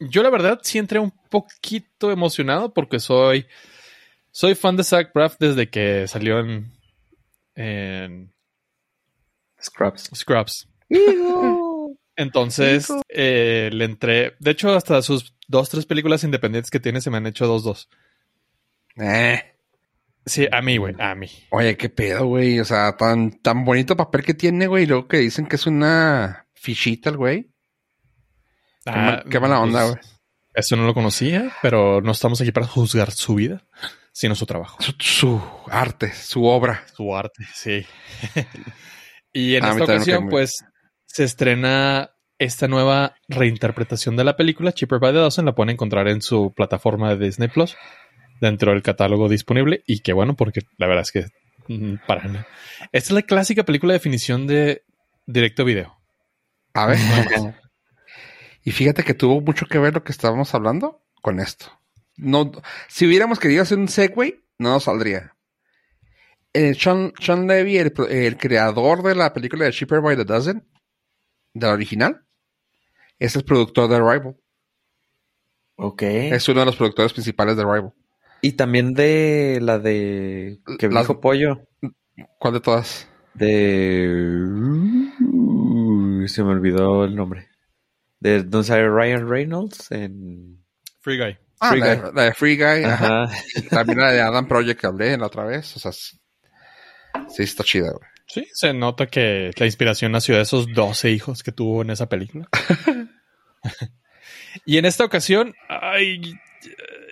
[0.00, 3.46] yo la verdad sí entré un poquito emocionado porque soy,
[4.30, 6.72] soy fan de Zach Braff desde que salió en,
[7.54, 8.34] en
[9.62, 10.10] Scrubs.
[10.14, 10.68] Scrubs.
[12.16, 17.10] Entonces, eh, le entré, de hecho, hasta sus dos, tres películas independientes que tiene se
[17.10, 17.88] me han hecho dos, dos.
[18.96, 19.42] Eh.
[20.24, 21.28] Sí, a mí, güey, a mí.
[21.50, 22.58] Oye, qué pedo, güey.
[22.58, 24.82] O sea, tan, tan bonito papel que tiene, güey.
[24.82, 27.50] Y luego que dicen que es una fichita el güey.
[28.84, 30.16] Qué, mal- qué mala onda, pues, güey.
[30.54, 33.64] Eso no lo conocía, pero no estamos aquí para juzgar su vida,
[34.10, 34.78] sino su trabajo.
[34.82, 36.84] Su, su arte, su obra.
[36.96, 37.86] Su arte, sí.
[39.32, 40.64] y en A mí esta ocasión, pues,
[41.16, 44.72] se estrena esta nueva reinterpretación de la película.
[44.72, 47.74] Cheaper by the Dozen la pueden encontrar en su plataforma de Disney Plus,
[48.38, 49.82] dentro del catálogo disponible.
[49.86, 51.26] Y qué bueno, porque la verdad es que
[51.72, 52.46] mm, para nada.
[52.92, 54.84] Esta es la clásica película de definición de
[55.24, 55.98] directo video.
[56.74, 56.98] A ver.
[58.62, 61.80] Y fíjate que tuvo mucho que ver lo que estábamos hablando con esto.
[62.18, 62.52] No,
[62.88, 65.34] si hubiéramos querido hacer un segue, no nos saldría.
[66.52, 70.66] Eh, Sean, Sean Levy, el, el creador de la película de Cheaper by the Dozen,
[71.58, 72.22] de la original,
[73.18, 74.36] es el productor de Arrival.
[75.76, 76.02] Ok.
[76.02, 77.92] Es uno de los productores principales de Arrival.
[78.42, 81.66] Y también de la de que Las- dijo Pollo.
[82.38, 83.08] ¿Cuál de todas?
[83.34, 84.06] De.
[85.20, 87.48] Uh, se me olvidó el nombre.
[88.20, 90.64] De donde sale Ryan Reynolds en.
[91.00, 91.36] Free Guy.
[91.60, 92.04] Ah, Free la, Guy.
[92.06, 92.84] de- la de Free Guy.
[92.84, 93.22] ajá.
[93.24, 93.36] Ajá.
[93.70, 95.76] También la de Adam Project que hablé la otra vez.
[95.76, 96.16] O sea, sí
[97.38, 98.08] está chida, güey.
[98.28, 102.08] Sí, se nota que la inspiración nació de esos 12 hijos que tuvo en esa
[102.08, 102.48] película.
[104.64, 106.34] y en esta ocasión, ay,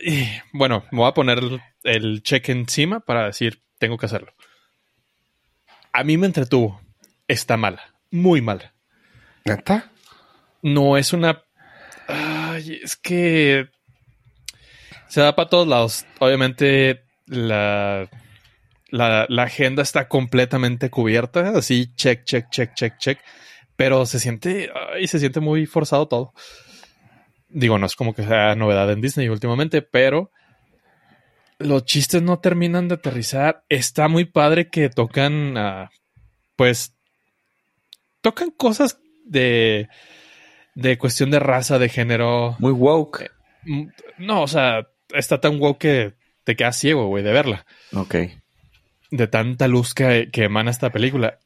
[0.04, 4.32] eh, bueno, me voy a poner el- el cheque encima para decir, tengo que hacerlo.
[5.92, 6.80] A mí me entretuvo.
[7.28, 8.74] Está mala, muy mala.
[9.44, 9.90] ¿Neta?
[10.62, 11.42] No es una...
[12.08, 13.68] Ay, es que...
[15.08, 16.06] Se da para todos lados.
[16.18, 18.08] Obviamente la,
[18.94, 21.50] la, la agenda está completamente cubierta.
[21.56, 23.18] Así, check, check, check, check, check.
[23.76, 24.70] Pero se siente...
[24.94, 26.32] Ay, se siente muy forzado todo.
[27.48, 30.30] Digo, no es como que sea novedad en Disney últimamente, pero
[31.58, 33.64] los chistes no terminan de aterrizar.
[33.68, 35.90] Está muy padre que tocan, ah,
[36.56, 36.94] pues,
[38.20, 39.88] tocan cosas de,
[40.74, 42.56] de cuestión de raza, de género.
[42.60, 43.30] Muy woke.
[43.64, 43.88] Mm,
[44.18, 46.14] No, o sea, está tan wow que
[46.44, 47.66] te quedas ciego, güey, de verla.
[47.92, 48.14] Ok.
[49.14, 51.38] De tanta luz que, que emana esta película.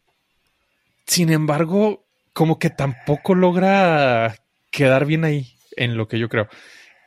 [1.06, 4.34] Sin embargo, como que tampoco logra
[4.70, 6.48] quedar bien ahí, en lo que yo creo.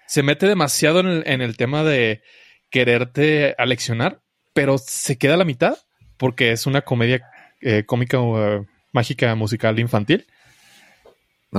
[0.06, 2.22] Se mete demasiado en el, en el tema de
[2.70, 4.22] quererte aleccionar,
[4.54, 5.78] pero se queda a la mitad
[6.18, 7.28] porque es una comedia
[7.62, 10.28] eh, cómica eh, mágica musical infantil.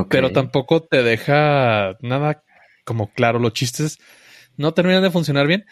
[0.08, 2.44] pero tampoco te deja nada
[2.84, 3.40] como claro.
[3.40, 3.98] Los chistes
[4.56, 5.66] no terminan de funcionar bien.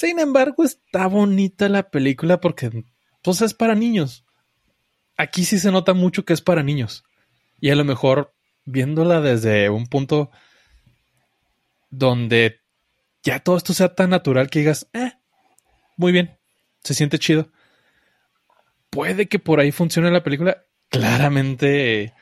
[0.00, 2.84] Sin embargo, está bonita la película porque
[3.20, 4.24] pues es para niños.
[5.18, 7.04] Aquí sí se nota mucho que es para niños.
[7.60, 8.32] Y a lo mejor
[8.64, 10.30] viéndola desde un punto
[11.90, 12.60] donde
[13.22, 15.12] ya todo esto sea tan natural que digas, eh,
[15.98, 16.38] muy bien,
[16.82, 17.50] se siente chido.
[18.88, 20.64] Puede que por ahí funcione la película.
[20.88, 22.14] Claramente eh,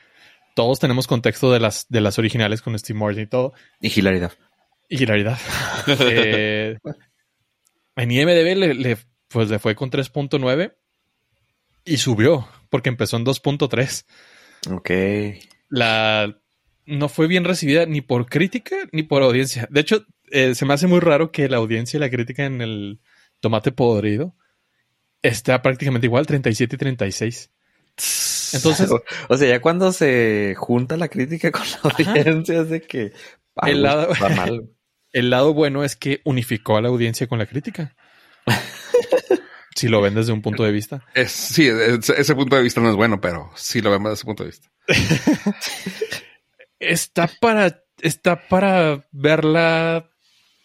[0.53, 3.53] todos tenemos contexto de las, de las originales con Steve Martin y todo.
[3.79, 4.33] Y hilaridad.
[4.89, 5.39] Y hilaridad.
[5.87, 6.77] Eh,
[8.01, 8.97] en IMDB le, le-
[9.27, 10.73] pues le fue con 3.9
[11.85, 14.05] y subió porque empezó en 2.3.
[14.71, 14.89] Ok.
[15.69, 16.35] La
[16.85, 19.67] no fue bien recibida ni por crítica ni por audiencia.
[19.69, 22.61] De hecho, eh, se me hace muy raro que la audiencia y la crítica en
[22.61, 22.99] el
[23.39, 24.35] tomate podrido
[25.21, 27.51] está prácticamente igual, 37 y 36.
[28.53, 32.11] Entonces, O, o sea, ya cuando se junta la crítica con la Ajá.
[32.11, 33.11] audiencia es de que
[33.55, 34.69] ah, El güey, lado- va mal.
[35.13, 37.95] el lado bueno es que unificó a la audiencia con la crítica.
[39.75, 41.03] si lo ven desde un punto de vista.
[41.13, 44.19] Es, sí, es- ese punto de vista no es bueno, pero sí lo vemos desde
[44.21, 44.69] ese punto de vista.
[46.79, 50.09] Está para, está para verla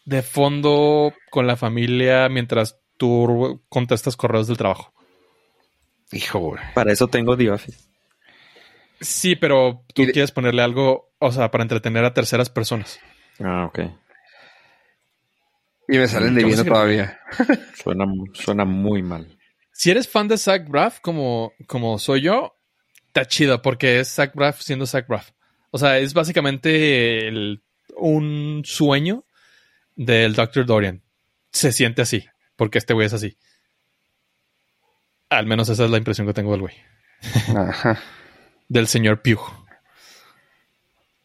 [0.04, 4.92] de fondo con la familia mientras tú contestas correos del trabajo.
[6.12, 6.62] Hijo, güey.
[6.74, 7.78] Para eso tengo The Office.
[9.00, 13.00] Sí, pero tú de- quieres ponerle algo, o sea, para entretener a terceras personas.
[13.40, 13.80] Ah, ok.
[15.88, 17.18] Y me salen que- todavía.
[17.82, 19.38] Suena, suena muy mal.
[19.72, 22.56] Si eres fan de Zach Braff, como, como soy yo,
[23.08, 25.30] está chido porque es Zach Braff siendo Zach Braff.
[25.70, 27.62] O sea, es básicamente el-
[27.96, 29.24] un sueño
[29.96, 30.64] del Dr.
[30.66, 31.02] Dorian.
[31.52, 32.24] Se siente así,
[32.56, 33.36] porque este güey es así.
[35.28, 36.74] Al menos esa es la impresión que tengo del güey.
[37.56, 38.00] Ajá.
[38.68, 39.40] Del señor Pugh.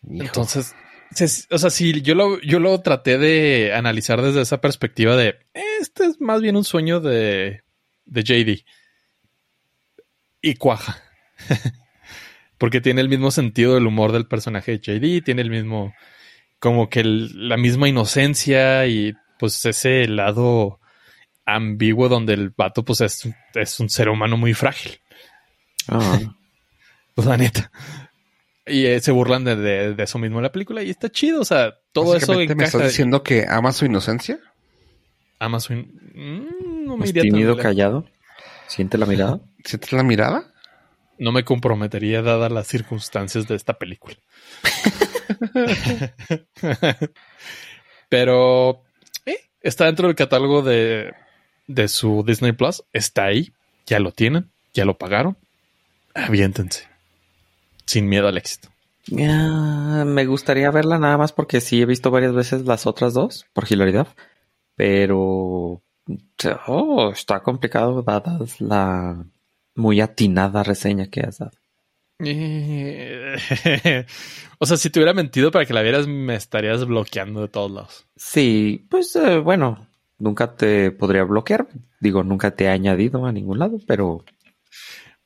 [0.09, 0.25] Hijo.
[0.25, 0.75] Entonces,
[1.13, 5.37] se- o sea, si yo lo, yo lo traté de analizar desde esa perspectiva de
[5.81, 7.63] este es más bien un sueño de,
[8.05, 8.65] de JD.
[10.41, 11.01] Y cuaja.
[12.57, 15.93] Porque tiene el mismo sentido del humor del personaje de JD, tiene el mismo,
[16.59, 20.79] como que el- la misma inocencia y pues ese lado
[21.45, 24.99] ambiguo donde el vato pues es, es un ser humano muy frágil.
[25.87, 26.19] Ah,
[27.15, 27.69] Pues la neta.
[28.69, 31.41] Y eh, se burlan de, de- de eso mismo en la película y está chido.
[31.41, 32.77] O sea, todo eso Básicamente me encaja.
[32.77, 34.39] estás diciendo que ama su inocencia.
[35.39, 35.87] Amazon.
[36.13, 38.05] Mm, no me ¿Es iría tímido, callado?
[38.67, 39.39] ¿Siente la mirada?
[39.63, 40.53] ¿Sientes la mirada?
[41.17, 44.15] No me comprometería dadas las circunstancias de esta película.
[48.09, 48.83] Pero
[49.25, 51.13] eh, está dentro del catálogo de,
[51.67, 52.83] de su Disney Plus.
[52.93, 53.51] Está ahí.
[53.85, 54.49] Ya lo tienen.
[54.73, 55.37] Ya lo pagaron.
[56.13, 56.87] Aviéntense.
[57.89, 58.69] Sin miedo al éxito.
[59.07, 63.47] Ya, me gustaría verla nada más porque sí he visto varias veces las otras dos,
[63.51, 64.09] por hilaridad.
[64.75, 65.81] Pero
[66.67, 69.25] oh, está complicado dada la
[69.73, 71.57] muy atinada reseña que has dado.
[74.59, 77.71] o sea, si te hubiera mentido para que la vieras, me estarías bloqueando de todos
[77.71, 78.05] lados.
[78.15, 79.87] Sí, pues eh, bueno,
[80.19, 81.65] nunca te podría bloquear.
[81.99, 84.23] Digo, nunca te he añadido a ningún lado, pero.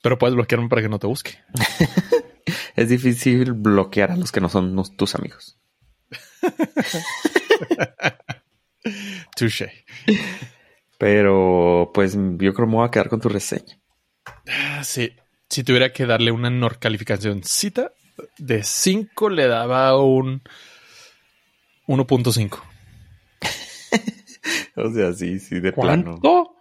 [0.01, 1.39] Pero puedes bloquearme para que no te busque.
[2.75, 5.59] es difícil bloquear a los que no son tus amigos.
[9.35, 9.85] Touché.
[10.97, 13.79] Pero, pues yo creo que me voy a quedar con tu reseña.
[14.47, 15.11] Ah, sí.
[15.49, 17.93] Si tuviera que darle una nor calificación cita,
[18.37, 20.41] de 5 le daba un
[21.87, 22.61] 1.5.
[24.75, 26.19] o sea, sí, sí, de ¿Cuánto?
[26.19, 26.55] plano.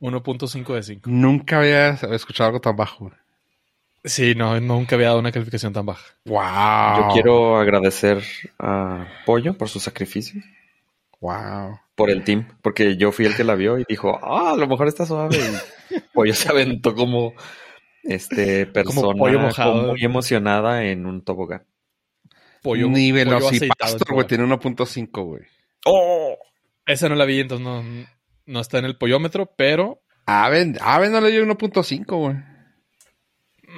[0.00, 1.10] 1.5 de 5.
[1.10, 3.10] Nunca había escuchado algo tan bajo.
[4.04, 6.06] Sí, no, nunca había dado una calificación tan baja.
[6.24, 6.38] Wow.
[6.96, 8.22] Yo quiero agradecer
[8.58, 10.40] a Pollo por su sacrificio.
[11.20, 11.78] Wow.
[11.94, 14.66] Por el team, porque yo fui el que la vio y dijo, ah, a lo
[14.66, 15.36] mejor está suave.
[15.90, 17.34] Y Pollo se aventó como
[18.02, 19.72] este persona Como pollo mojado.
[19.72, 21.66] como muy emocionada en un tobogán.
[22.62, 25.42] Pollo, Ni Velocipastor, güey, tiene 1.5, güey.
[25.86, 26.36] ¡Oh!
[26.86, 27.82] Esa no la vi, entonces no,
[28.46, 32.49] no está en el pollómetro, pero Aven, Aven no le dio 1.5, güey.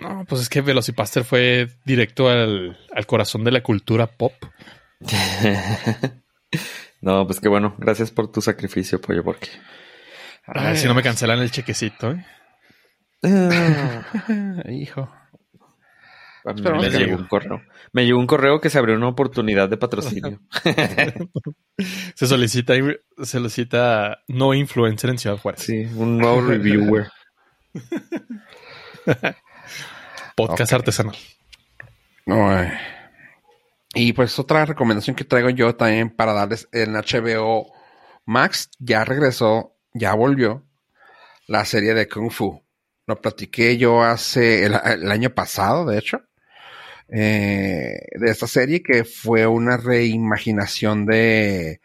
[0.01, 4.33] No, pues es que Velocipaster fue directo al, al corazón de la cultura pop.
[7.01, 7.75] no, pues qué bueno.
[7.79, 9.49] Gracias por tu sacrificio, Pollo, porque...
[10.47, 12.13] A ver si no me cancelan el chequecito.
[12.13, 12.25] ¿eh?
[14.71, 15.09] Hijo.
[16.45, 17.63] A mí Esperemos me que llegó un correo.
[17.93, 20.41] Me llegó un correo que se abrió una oportunidad de patrocinio.
[22.15, 25.63] Se solicita, se solicita no influencer en Ciudad Juárez.
[25.63, 27.09] sí, un nuevo reviewer.
[30.37, 31.17] Podcast artesanal.
[32.27, 32.73] No, eh.
[33.95, 37.73] Y pues otra recomendación que traigo yo también para darles en HBO
[38.25, 40.65] Max, ya regresó, ya volvió
[41.47, 42.63] la serie de Kung Fu.
[43.07, 46.23] Lo platiqué yo hace el, el año pasado, de hecho,
[47.09, 51.81] eh, de esta serie que fue una reimaginación de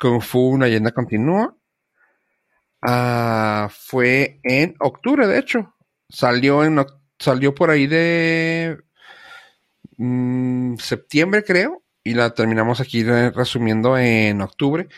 [0.00, 1.54] Kung Fu, una leyenda continúa.
[2.82, 5.74] Ah, fue en octubre, de hecho.
[6.08, 8.78] Salió en oc- salió por ahí de
[9.96, 14.88] mm, septiembre, creo, y la terminamos aquí re- resumiendo en octubre.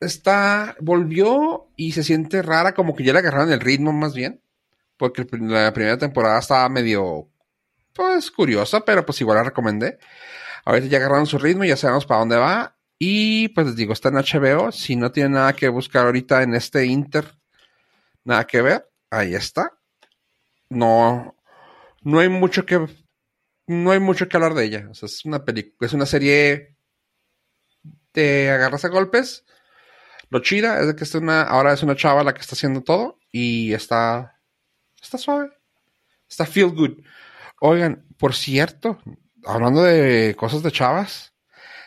[0.00, 4.40] Está, volvió y se siente rara, como que ya le agarraron el ritmo más bien,
[4.96, 7.28] porque la primera temporada estaba medio,
[7.94, 9.98] pues, curiosa, pero pues igual la recomendé.
[10.64, 12.76] Ahorita ya agarraron su ritmo, ya sabemos para dónde va.
[12.98, 14.72] Y pues les digo, está en HBO.
[14.72, 17.36] Si no tiene nada que buscar ahorita en este Inter,
[18.24, 19.77] nada que ver, ahí está.
[20.70, 21.34] No,
[22.02, 22.86] no hay mucho que,
[23.66, 24.88] no hay mucho que hablar de ella.
[24.90, 26.76] O sea, es una película, es una serie
[28.14, 29.44] de agarras a golpes.
[30.30, 32.82] Lo chida es de que es una, ahora es una chava la que está haciendo
[32.82, 34.40] todo y está,
[35.00, 35.50] está suave.
[36.28, 37.00] Está feel good.
[37.60, 39.00] Oigan, por cierto,
[39.44, 41.34] hablando de cosas de chavas,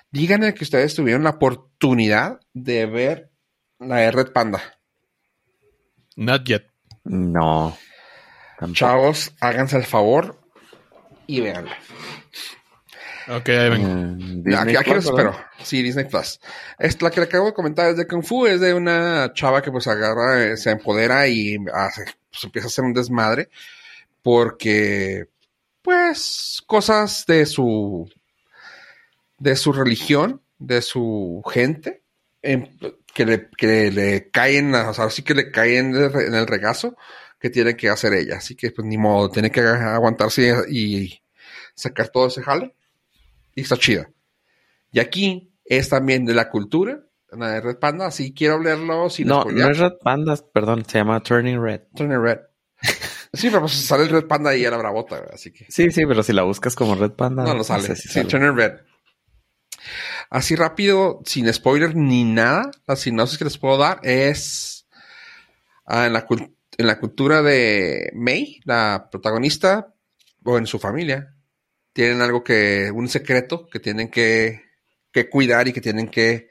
[0.09, 3.31] díganme que ustedes tuvieron la oportunidad de ver
[3.79, 4.61] la de Red Panda.
[6.15, 6.67] Not yet.
[7.03, 7.77] No.
[8.61, 8.77] Tampoco.
[8.77, 10.37] Chavos, háganse el favor
[11.25, 11.75] y véanla.
[13.27, 13.87] Ok, ahí vengo.
[13.87, 15.33] Ya, Disney aquí, aquí los Plus, ¿verdad?
[15.33, 15.65] espero.
[15.65, 16.39] Sí, Disney Plus.
[16.77, 19.63] Es, la que le acabo de comentar es de Kung Fu, es de una chava
[19.63, 23.49] que pues agarra, eh, se empodera y hace, pues, empieza a hacer un desmadre
[24.21, 25.25] porque,
[25.81, 28.07] pues, cosas de su,
[29.39, 32.03] de su religión, de su gente,
[32.43, 32.67] em,
[33.11, 36.95] que le, que le caen, o sea, sí que le caen en el regazo
[37.41, 38.37] que tiene que hacer ella.
[38.37, 41.21] Así que, pues, ni modo, tiene que aguantarse y
[41.75, 42.75] sacar todo ese jale.
[43.55, 44.09] Y está chida.
[44.91, 49.27] Y aquí es también de la cultura, la de Red Panda, así quiero hablarlo sin
[49.27, 51.81] No, no es Red Pandas, perdón, se llama Turning Red.
[51.95, 52.39] Turner Red.
[53.33, 56.05] Sí, pero pues sale el Red Panda ahí a la bravota, así que Sí, sí,
[56.05, 57.45] pero si la buscas como Red Panda.
[57.45, 57.83] no, no sale.
[57.87, 58.25] sé si sí, sale.
[58.27, 58.71] Turner Red.
[60.29, 64.85] Así rápido, sin spoiler ni nada, la sinopsis que les puedo dar es
[65.85, 69.93] ah, en, la, cul- en la cultura de May, la protagonista,
[70.43, 71.35] o en su familia,
[71.93, 74.63] tienen algo que, un secreto que tienen que,
[75.11, 76.49] que cuidar y que tienen que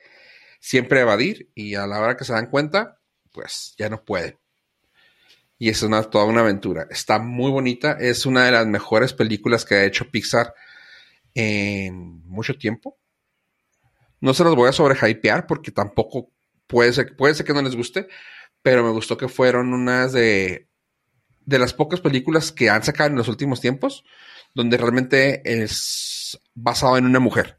[0.61, 3.01] siempre evadir, y a la hora que se dan cuenta,
[3.33, 4.39] pues ya no pueden.
[5.59, 6.87] Y es una, toda una aventura.
[6.91, 7.93] Está muy bonita.
[8.01, 10.55] Es una de las mejores películas que ha hecho Pixar
[11.35, 12.99] en mucho tiempo.
[14.21, 16.31] No se los voy a sobrehypear porque tampoco
[16.67, 18.09] puede ser, puede ser que no les guste,
[18.63, 20.69] pero me gustó que fueron unas de,
[21.45, 24.05] de las pocas películas que han sacado en los últimos tiempos
[24.55, 27.59] donde realmente es basado en una mujer.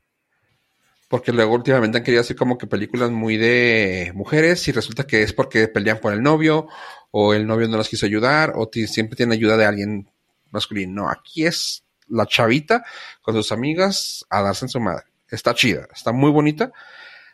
[1.08, 5.24] Porque luego últimamente han querido hacer como que películas muy de mujeres y resulta que
[5.24, 6.68] es porque pelean por el novio
[7.12, 10.10] o el novio no las quiso ayudar o siempre tiene ayuda de alguien
[10.52, 11.04] masculino.
[11.04, 12.84] No, aquí es la chavita
[13.22, 15.04] con sus amigas a darse en su madre.
[15.30, 16.72] Está chida, está muy bonita.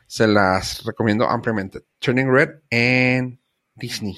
[0.07, 1.81] Se las recomiendo ampliamente.
[1.99, 3.39] Turning Red en
[3.77, 4.17] Disney.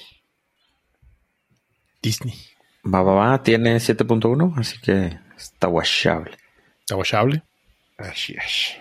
[2.02, 2.34] Disney.
[2.82, 6.36] Va, va, va, tiene 7.1, así que está washable.
[6.80, 7.42] Está washable.
[7.98, 8.76] Así es.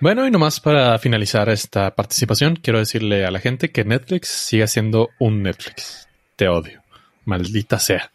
[0.00, 4.68] Bueno, y nomás para finalizar esta participación, quiero decirle a la gente que Netflix sigue
[4.68, 6.08] siendo un Netflix.
[6.36, 6.80] Te odio.
[7.24, 8.12] Maldita sea.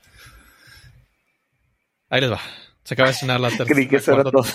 [2.10, 2.40] Ahí les va.
[2.86, 3.66] Se acaba de estrenar la tercera.
[3.66, 4.46] Creí que eso era todo.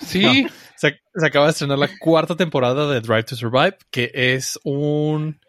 [0.00, 0.22] Sí.
[0.22, 4.60] No, se, se acaba de estrenar la cuarta temporada de Drive to Survive, que es
[4.62, 5.40] un.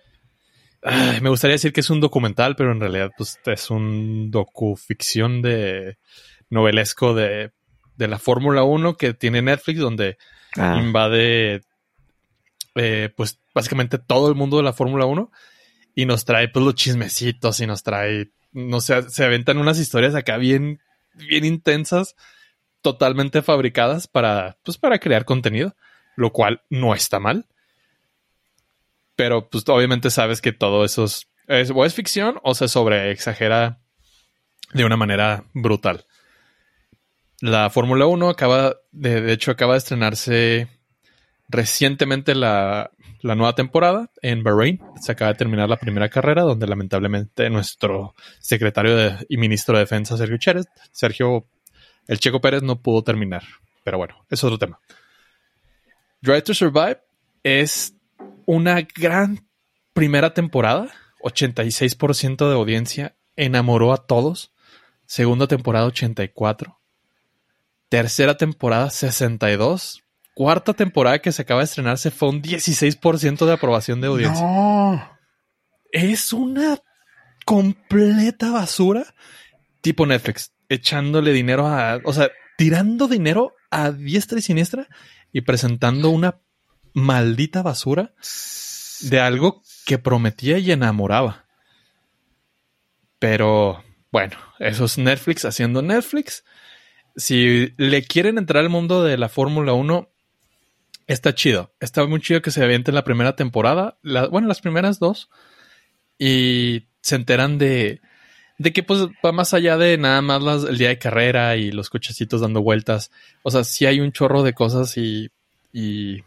[0.84, 5.42] Ay, me gustaría decir que es un documental, pero en realidad pues, es un docuficción
[5.42, 5.98] de
[6.50, 7.52] novelesco de,
[7.96, 10.18] de la Fórmula 1 que tiene Netflix, donde
[10.58, 11.62] Ah, invade
[12.76, 15.32] eh, pues básicamente todo el mundo de la Fórmula 1
[15.96, 20.16] y nos trae pues los chismecitos y nos trae, no sé, se aventan unas historias
[20.16, 20.80] acá bien,
[21.14, 22.16] bien intensas,
[22.82, 25.76] totalmente fabricadas para, pues para crear contenido,
[26.16, 27.48] lo cual no está mal.
[29.18, 33.12] Pero pues obviamente sabes que todo eso es, es- o es ficción o se sobre
[33.12, 33.80] exagera
[34.74, 36.06] de una manera brutal.
[37.42, 40.68] La Fórmula 1 acaba, de, de hecho, acaba de estrenarse
[41.50, 42.92] recientemente la,
[43.22, 44.82] la nueva temporada en Bahrein.
[45.02, 50.18] Se acaba de terminar la primera carrera, donde lamentablemente nuestro secretario y ministro de Defensa,
[50.18, 51.46] Sergio Chérez, Sergio
[52.08, 53.44] el Checo Pérez, no pudo terminar.
[53.84, 54.80] Pero bueno, es otro tema.
[56.22, 57.00] Drive to Survive
[57.44, 57.94] es
[58.48, 59.48] una gran
[59.94, 60.90] primera temporada.
[61.22, 64.54] 86% de audiencia enamoró a todos.
[65.06, 66.80] Segunda temporada 84.
[67.90, 70.04] Tercera temporada 62.
[70.34, 74.46] Cuarta temporada que se acaba de estrenar se fue un 16% de aprobación de audiencia.
[74.46, 75.18] No.
[75.92, 76.80] Es una
[77.46, 79.06] completa basura
[79.82, 84.88] tipo Netflix, echándole dinero a, o sea, tirando dinero a diestra y siniestra
[85.32, 86.40] y presentando una
[86.98, 88.14] maldita basura
[89.02, 91.46] de algo que prometía y enamoraba.
[93.20, 96.44] Pero bueno, eso es Netflix haciendo Netflix.
[97.16, 100.10] Si le quieren entrar al mundo de la Fórmula 1,
[101.08, 101.74] está chido.
[101.80, 103.98] Está muy chido que se aviente la primera temporada.
[104.02, 105.30] La- bueno, las primeras dos.
[106.20, 108.02] Y se enteran de,
[108.58, 111.90] de que pues va más allá de nada más el día de carrera y los
[111.90, 113.12] cochecitos dando vueltas.
[113.44, 115.30] O sea, sí hay un chorro de cosas y,
[115.72, 116.24] y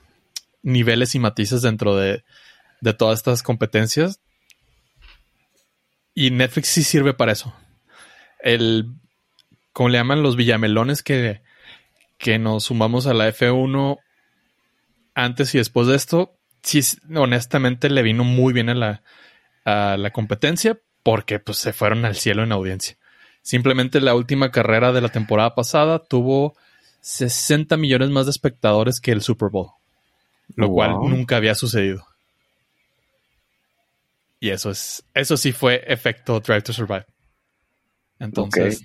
[0.63, 2.25] niveles y matices dentro de,
[2.99, 4.21] todas estas competencias.
[6.15, 7.55] Y Netflix sí sirve para eso.
[8.41, 8.93] El,
[9.73, 11.43] como le llaman los villamelones que,
[12.19, 13.99] que nos sumamos a la F1
[15.15, 16.81] antes y después de esto, sí,
[17.15, 19.03] honestamente le vino muy bien a la,
[19.65, 22.97] a la competencia porque pues se fueron al cielo en audiencia.
[23.43, 26.55] Simplemente la última carrera de la temporada pasada tuvo
[27.01, 29.71] 60 millones más de espectadores que el Super Bowl,
[30.57, 30.75] lo Wow.
[30.75, 32.07] cual nunca había sucedido.
[34.39, 37.05] Y eso es, eso sí fue efecto Drive to Survive.
[38.19, 38.83] Entonces,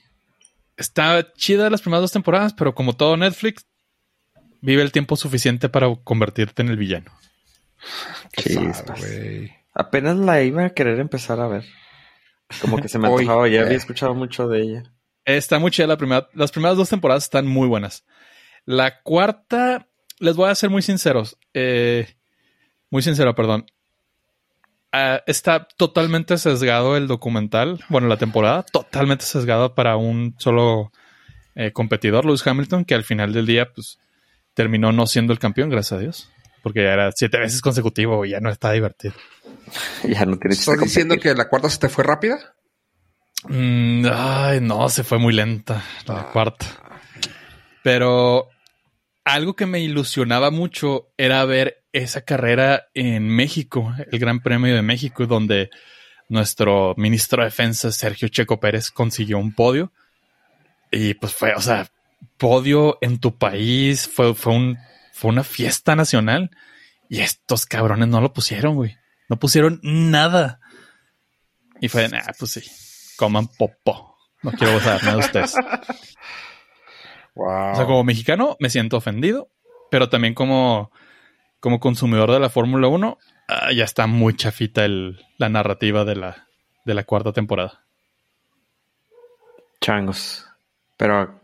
[0.77, 3.65] está chida las primeras dos temporadas, pero como todo Netflix,
[4.61, 7.11] vive el tiempo suficiente para convertirte en el villano.
[8.33, 8.77] Qué Chispas.
[8.77, 9.53] sad, güey.
[9.73, 11.65] Apenas la iba a querer empezar a ver.
[12.61, 13.65] Como que se me antojaba, ya eh.
[13.65, 14.83] había escuchado mucho de ella.
[15.25, 16.27] Está muy chida la primera.
[16.33, 18.05] Las primeras dos temporadas están muy buenas.
[18.65, 19.87] La cuarta,
[20.19, 21.37] les voy a ser muy sinceros.
[21.53, 22.07] eh,
[22.91, 23.65] muy sincero, perdón.
[24.91, 27.83] Ah, está totalmente sesgado el documental.
[27.89, 30.91] Bueno, la temporada, totalmente sesgado para un solo
[31.55, 33.97] eh, competidor, Lewis Hamilton, que al final del día, pues,
[34.53, 36.29] terminó no siendo el campeón, gracias a Dios.
[36.63, 39.13] Porque ya era siete veces consecutivo y ya no está divertido.
[40.03, 42.37] Ya no tiene ¿Estás diciendo que la cuarta se te fue rápida?
[43.49, 46.29] Mm, ay, no, se fue muy lenta la Ah.
[46.31, 46.65] cuarta.
[47.83, 48.49] Pero
[49.25, 54.83] algo que me ilusionaba mucho era ver esa carrera en México, el Gran Premio de
[54.83, 55.71] México, donde
[56.29, 59.91] nuestro ministro de Defensa, Sergio Checo Pérez, consiguió un podio.
[60.91, 61.89] Y pues fue, o sea,
[62.37, 64.77] podio en tu país, fue, fue, un,
[65.11, 66.51] fue una fiesta nacional.
[67.09, 68.97] Y estos cabrones no lo pusieron, güey.
[69.27, 70.59] No pusieron nada.
[71.81, 72.63] Y fue, nah, pues sí,
[73.17, 74.17] coman popó.
[74.43, 75.55] No quiero gozar nada de ustedes.
[77.35, 77.71] Wow.
[77.73, 79.49] O sea, como mexicano me siento ofendido,
[79.91, 80.91] pero también como,
[81.59, 83.17] como consumidor de la Fórmula 1,
[83.47, 86.47] ah, ya está muy chafita el, la narrativa de la,
[86.85, 87.85] de la cuarta temporada.
[89.81, 90.47] Changos.
[90.97, 91.39] Pero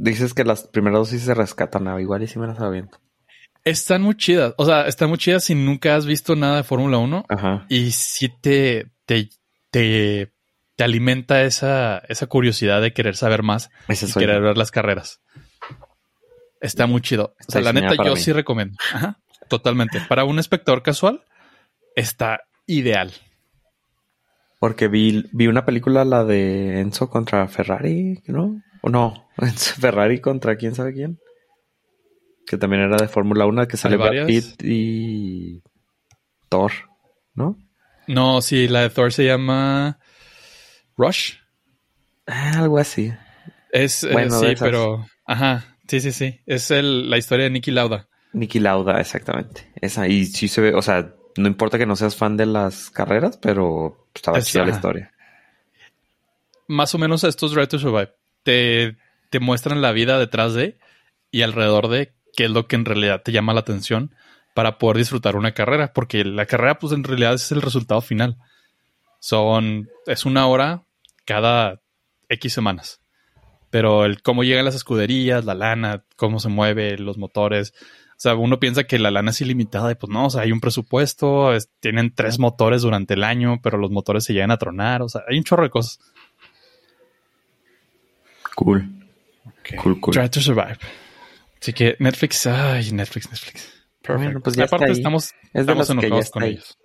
[0.00, 3.00] Dices que las primeras dos sí se rescatan, igual y sí me las aviento.
[3.64, 4.54] Están muy chidas.
[4.56, 7.24] O sea, están muy chidas si nunca has visto nada de Fórmula 1.
[7.28, 7.66] Ajá.
[7.68, 7.90] Y
[8.40, 9.28] te, te,
[9.72, 10.32] te,
[10.78, 15.20] te alimenta esa, esa curiosidad de querer saber más Ese y querer ver las carreras.
[16.60, 17.34] Está muy chido.
[17.40, 18.20] O sea, Está la neta, yo mí.
[18.20, 18.76] sí recomiendo.
[18.94, 19.18] Ajá,
[19.48, 20.00] totalmente.
[20.08, 21.24] Para un espectador casual,
[21.96, 23.12] está ideal.
[24.60, 28.62] Porque vi, vi una película, la de Enzo contra Ferrari, ¿no?
[28.80, 31.18] O no, Enzo Ferrari contra quién sabe quién.
[32.46, 34.26] Que también era de Fórmula 1, que sale Brad.
[34.28, 35.60] Pitt y
[36.48, 36.70] Thor,
[37.34, 37.58] ¿no?
[38.06, 39.98] No, sí, la de Thor se llama
[40.98, 41.34] Rush.
[42.26, 43.12] Ah, algo así.
[43.72, 44.60] Es, eh, Bueno, sí, esas.
[44.68, 46.40] pero, ajá, sí, sí, sí.
[46.44, 48.08] Es el, la historia de Nicky Lauda.
[48.34, 49.72] Niki Lauda, exactamente.
[49.80, 52.90] Esa, y sí se ve, o sea, no importa que no seas fan de las
[52.90, 55.12] carreras, pero estaba Es- chida la historia.
[56.66, 58.96] Más o menos estos Drive to Survive te,
[59.30, 60.78] te muestran la vida detrás de
[61.30, 64.14] y alrededor de qué es lo que en realidad te llama la atención
[64.54, 68.36] para poder disfrutar una carrera, porque la carrera, pues en realidad es el resultado final.
[69.20, 70.84] Son, es una hora
[71.28, 71.82] cada
[72.30, 73.02] X semanas.
[73.70, 77.74] Pero el cómo llegan las escuderías, la lana, cómo se mueve, los motores.
[78.12, 80.52] O sea, uno piensa que la lana es ilimitada y pues no, o sea, hay
[80.52, 84.56] un presupuesto, es- tienen tres motores durante el año, pero los motores se llegan a
[84.56, 85.98] tronar, o sea, hay un chorro de cosas.
[88.56, 88.88] Cool,
[89.82, 90.14] cool, cool.
[90.14, 90.78] Try to Survive.
[91.60, 93.72] Así que Netflix, ay, Netflix, Netflix.
[94.06, 94.98] Bueno, pues ya Aparte está ahí.
[95.00, 96.52] estamos, Es estamos enojados con ahí.
[96.52, 96.78] ellos.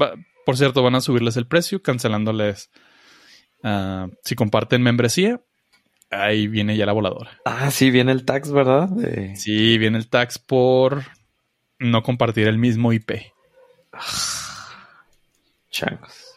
[0.00, 2.70] Va- por cierto, van a subirles el precio, cancelándoles.
[3.64, 5.40] Ah, si comparten membresía,
[6.10, 7.40] ahí viene ya la voladora.
[7.44, 8.88] Ah, sí, viene el tax, ¿verdad?
[8.88, 11.02] De- Sí, viene el tax por
[11.80, 13.32] no compartir el mismo IP.
[15.70, 16.36] Changos.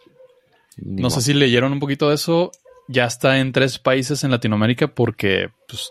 [0.78, 2.52] Ni No sé si leyeron un poquito de eso.
[2.88, 5.90] Ya está en tres países en Latinoamérica porque, pues,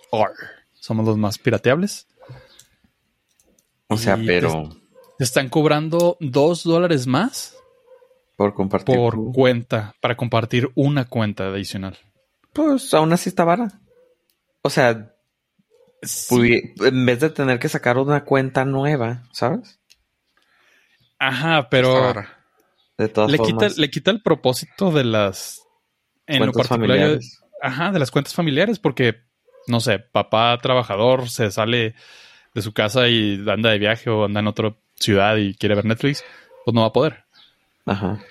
[0.74, 2.07] somos los más pirateables.
[3.89, 4.70] O sea, y pero
[5.18, 7.55] Te están cobrando dos dólares más
[8.37, 8.95] por compartir.
[8.97, 11.99] por tu- cuenta para compartir una cuenta adicional.
[12.53, 13.80] Pues aún así está vara.
[14.62, 15.12] O sea,
[16.03, 19.80] en vez de tener que sacar una cuenta nueva, ¿sabes?
[21.18, 22.14] Ajá, pero.
[22.99, 23.78] De todas le quita, formas.
[23.78, 25.62] le quita el propósito de las
[26.26, 27.41] en lo particular familiares.
[27.61, 29.16] ajá, de las cuentas familiares, porque
[29.66, 31.95] no sé, papá trabajador se sale
[32.55, 35.84] de su casa y anda de viaje o anda en otra ciudad y quiere ver
[35.84, 36.24] Netflix,
[36.64, 37.26] pues no va a poder.
[37.87, 38.22] Ajá.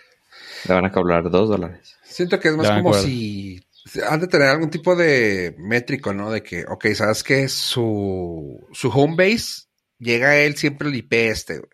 [0.68, 1.96] Le van a cobrar dos dólares.
[2.04, 3.64] Siento que es más como si
[4.08, 6.32] han de tener algún tipo de métrico, ¿no?
[6.32, 9.64] De que, ok, sabes que su, su home base
[10.00, 11.70] llega a él siempre el IP este, güey.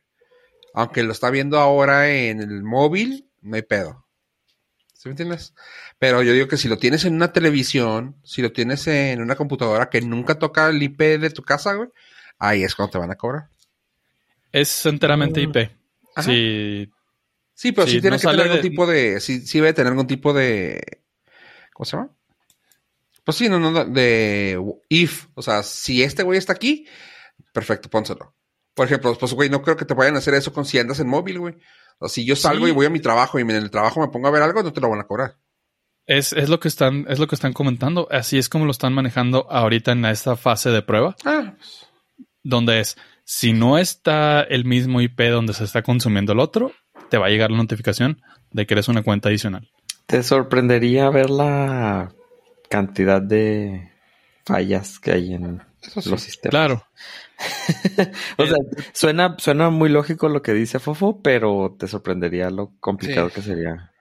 [0.74, 4.06] Aunque lo está viendo ahora en el móvil, no hay pedo.
[4.94, 5.54] ¿Sí me entiendes?
[6.00, 9.36] Pero yo digo que si lo tienes en una televisión, si lo tienes en una
[9.36, 11.90] computadora que nunca toca el IP de tu casa, güey,
[12.40, 13.50] ahí es cuando te van a cobrar.
[14.52, 15.44] Es enteramente Mm.
[15.50, 15.72] IP.
[16.16, 16.24] Ajá.
[16.30, 16.90] Sí,
[17.62, 19.20] Sí, pero sí, Sí, tiene no que tener algún tipo de.
[19.20, 20.82] Sí, sí debe tener algún tipo de.
[21.74, 22.10] ¿Cómo se llama?
[23.24, 24.60] Pues sí, no, no, de
[24.90, 25.28] if.
[25.36, 26.88] O sea, si este güey está aquí,
[27.54, 28.34] perfecto, pónselo.
[28.74, 31.00] Por ejemplo, pues, güey, no creo que te vayan a hacer eso con si andas
[31.02, 31.54] en móvil, güey.
[32.00, 32.72] O sea, si yo salgo Sí.
[32.72, 34.74] y voy a mi trabajo y en el trabajo me pongo a ver algo, no
[34.74, 35.38] te lo van a cobrar.
[36.08, 38.08] es, es lo que están, es lo que están comentando.
[38.10, 41.16] Así es como lo están manejando ahorita en esta fase de prueba.
[41.26, 41.86] Ah, pues,
[42.44, 42.98] donde es,
[43.34, 46.74] si no está el mismo IP donde se está consumiendo el otro,
[47.10, 48.22] te va a llegar la notificación
[48.52, 49.70] de que eres una cuenta adicional.
[50.06, 52.12] ¿Te sorprendería ver la
[52.70, 53.90] cantidad de
[54.46, 56.10] fallas que hay en sí.
[56.10, 56.52] los sistemas?
[56.52, 56.84] Claro.
[58.38, 58.58] O sea,
[58.92, 63.36] suena, suena muy lógico lo que dice Fofo, pero te sorprendería lo complicado Sí.
[63.36, 63.92] que sería.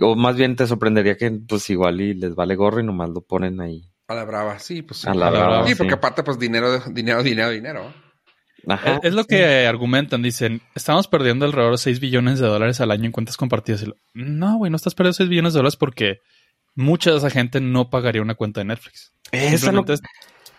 [0.00, 3.22] O más bien te sorprendería que pues igual y les vale gorro y nomás lo
[3.22, 3.90] ponen ahí.
[4.06, 4.60] a la brava.
[4.60, 5.08] Sí, pues sí.
[5.08, 5.74] A la A la brava, sí.
[5.74, 8.05] porque aparte, pues dinero, dinero, dinero, dinero.
[8.66, 9.00] Ajá.
[9.02, 13.04] es, lo que argumentan, dicen, estamos perdiendo alrededor de 6 billones de dólares al año
[13.04, 13.82] en cuentas compartidas.
[13.82, 16.20] Y lo- no, güey, no estás perdiendo 6 billones de dólares porque
[16.74, 19.12] mucha de esa gente no pagaría una cuenta de Netflix.
[19.32, 20.02] Esa no- es-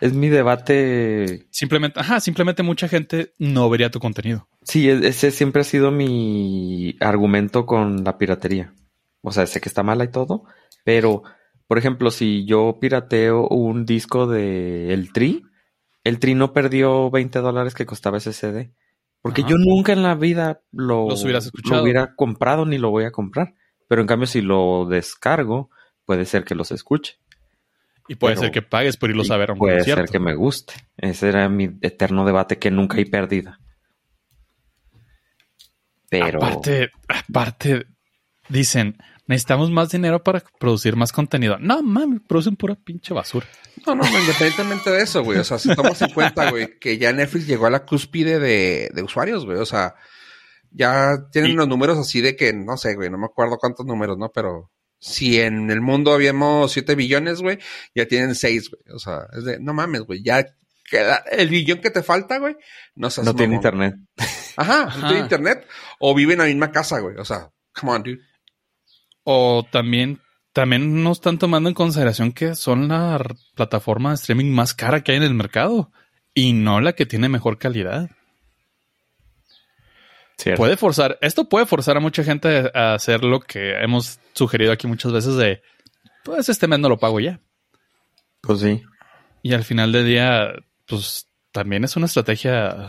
[0.00, 1.46] es mi debate.
[1.50, 4.48] simplemente, ajá, simplemente mucha gente no vería tu contenido.
[4.62, 8.72] Sí, e- ese siempre ha sido mi argumento con la piratería.
[9.22, 10.44] O sea, sé que está mala y todo,
[10.84, 11.24] pero,
[11.66, 15.42] por ejemplo, si yo pirateo un disco de El Tri,
[16.04, 18.72] el Tri no perdió 20 dólares que costaba ese CD.
[19.20, 19.50] Porque Ajá.
[19.50, 23.54] yo nunca en la vida lo, hubiera comprado ni lo voy a comprar.
[23.88, 25.70] Pero en cambio, si lo descargo,
[26.04, 27.18] puede ser que los escuche.
[28.06, 30.02] Y puede Pero- ser que pagues por irlos a ver a un puede concierto.
[30.02, 30.74] ser que me guste.
[30.96, 33.58] Ese era mi eterno debate que nunca hay perdida.
[36.10, 37.86] Pero Aparte, aparte,
[38.48, 38.96] dicen,
[39.28, 41.58] necesitamos más dinero para producir más contenido.
[41.60, 43.46] No, mames, producen pura pinche basura.
[43.86, 45.38] No, no, independientemente de eso, güey.
[45.38, 48.90] O sea, si tomamos en cuenta, güey, que ya Netflix llegó a la cúspide de,
[48.92, 49.58] de usuarios, güey.
[49.58, 49.94] O sea,
[50.70, 54.16] ya tienen los números así de que, no sé, güey, no me acuerdo cuántos números,
[54.18, 54.30] ¿no?
[54.34, 57.58] Pero si en el mundo habíamos 7 billones, güey,
[57.94, 58.96] ya tienen 6, güey.
[58.96, 60.44] O sea, es de, no mames, güey, ya
[60.90, 62.56] queda el billón que te falta, güey,
[62.94, 63.94] no No tiene internet.
[64.56, 65.66] Ajá, no tiene internet.
[66.00, 67.16] O vive en la misma casa, güey.
[67.16, 68.27] O sea, come on, dude.
[69.30, 70.22] O también,
[70.54, 73.22] también no están tomando en consideración que son la
[73.54, 75.92] plataforma de streaming más cara que hay en el mercado
[76.32, 78.08] y no la que tiene mejor calidad.
[80.38, 80.56] Cierto.
[80.56, 84.86] Puede forzar, esto puede forzar a mucha gente a hacer lo que hemos sugerido aquí
[84.86, 85.60] muchas veces de,
[86.24, 87.38] pues este mes no lo pago ya.
[88.40, 88.82] Pues sí.
[89.42, 90.54] Y al final del día,
[90.86, 92.88] pues también es una estrategia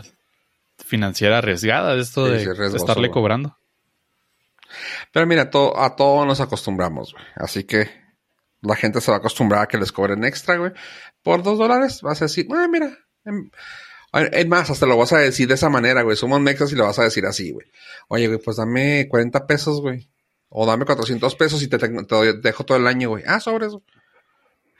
[0.78, 3.58] financiera arriesgada de esto de, sí, riesgoso, estarle cobrando.
[5.12, 7.24] Pero mira, to- a todo nos acostumbramos, güey.
[7.36, 7.90] Así que
[8.62, 10.72] la gente se va a acostumbrar a que les cobren extra, güey.
[11.22, 12.96] Por dos dólares vas a decir, ah, mira.
[13.24, 13.50] em,
[14.32, 16.16] Es más, hasta lo vas a decir de esa manera, güey.
[16.16, 17.66] Somos mexas y lo vas a decir así, güey.
[18.08, 20.08] Oye, güey, pues dame 40 pesos, güey.
[20.48, 23.22] O dame 400 pesos y te, te- te dejo todo el año, güey.
[23.26, 23.70] Ah, sobres.
[23.70, 23.84] güey.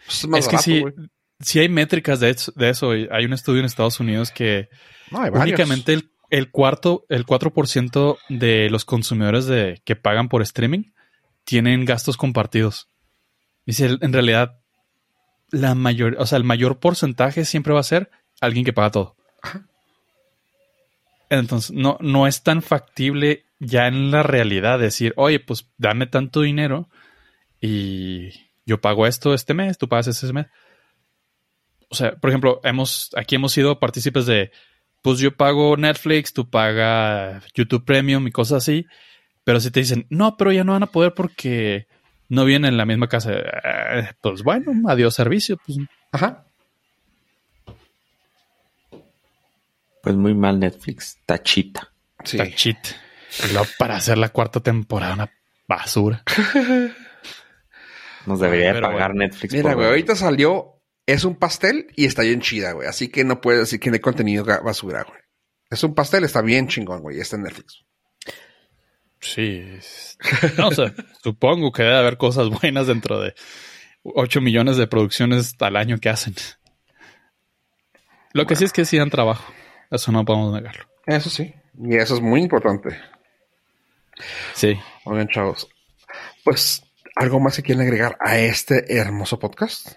[0.06, 0.94] Pues es más es que barato, sí, güey.
[1.40, 2.90] sí hay métricas de eso, de eso.
[2.90, 4.68] Hay un estudio en Estados Unidos que
[5.12, 10.93] No, únicamente el, el cuarto, el 4% de los consumidores de, que pagan por streaming
[11.44, 12.89] tienen gastos compartidos.
[13.66, 14.61] Dice, en realidad,
[15.51, 19.16] la mayor, o sea, el mayor porcentaje siempre va a ser alguien que paga todo.
[21.28, 26.40] Entonces, no, no es tan factible ya en la realidad decir, oye, pues dame tanto
[26.40, 26.89] dinero
[27.61, 28.31] y
[28.65, 30.47] yo pago esto este mes, tú pagas ese mes.
[31.89, 34.52] O sea, por ejemplo, hemos, aquí hemos sido partícipes de,
[35.02, 38.86] pues yo pago Netflix, tú pagas YouTube Premium y cosas así,
[39.44, 41.86] pero si te dicen, no, pero ya no van a poder porque
[42.28, 45.78] no vienen en la misma casa, eh, pues bueno, adiós servicio, pues
[46.12, 46.47] Ajá.
[50.02, 51.18] Pues muy mal Netflix.
[51.27, 51.93] Tachita.
[52.24, 52.39] Sí.
[52.39, 55.31] Y luego para hacer la cuarta temporada, una
[55.68, 56.22] basura.
[58.27, 59.27] Nos debería Pero pagar bueno.
[59.27, 59.55] Netflix.
[59.55, 60.80] Mira, güey, ahorita salió,
[61.11, 62.89] es un pastel y está bien chida, güey.
[62.89, 65.20] Así que no puedes decir que no hay contenido basura, güey.
[65.70, 67.16] Es un pastel, está bien chingón, güey.
[67.16, 67.85] y Está en Netflix.
[69.20, 69.65] Sí.
[70.57, 70.93] No, o sea,
[71.23, 73.35] supongo que debe haber cosas buenas dentro de
[74.03, 76.35] 8 millones de producciones al año que hacen.
[78.32, 79.53] Lo que sí es que sí dan trabajo.
[79.91, 80.85] Eso no podemos negarlo.
[81.07, 81.55] Eso sí.
[81.78, 82.99] Y eso es muy importante.
[84.55, 84.78] Sí.
[85.05, 85.69] Oigan, chavos.
[86.45, 86.82] Pues,
[87.16, 89.97] ¿algo más que quieren agregar a este hermoso podcast?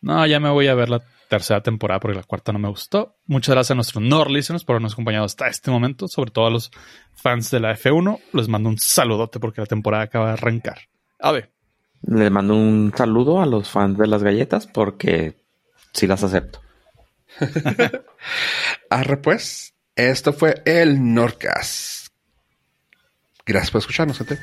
[0.00, 3.16] No, ya me voy a ver la tercera temporada porque la cuarta no me gustó.
[3.26, 6.50] Muchas gracias a nuestros Nord listeners por habernos acompañado hasta este momento, sobre todo a
[6.50, 6.70] los
[7.14, 8.18] fans de la F1.
[8.32, 10.78] Les mando un saludote porque la temporada acaba de arrancar.
[11.18, 11.52] A ver,
[12.02, 15.36] Les mando un saludo a los fans de las galletas porque
[15.92, 16.60] sí las acepto.
[18.90, 19.74] Arre, pues.
[19.94, 22.10] Esto fue el Norcas.
[23.44, 24.38] Gracias por escucharnos, gente.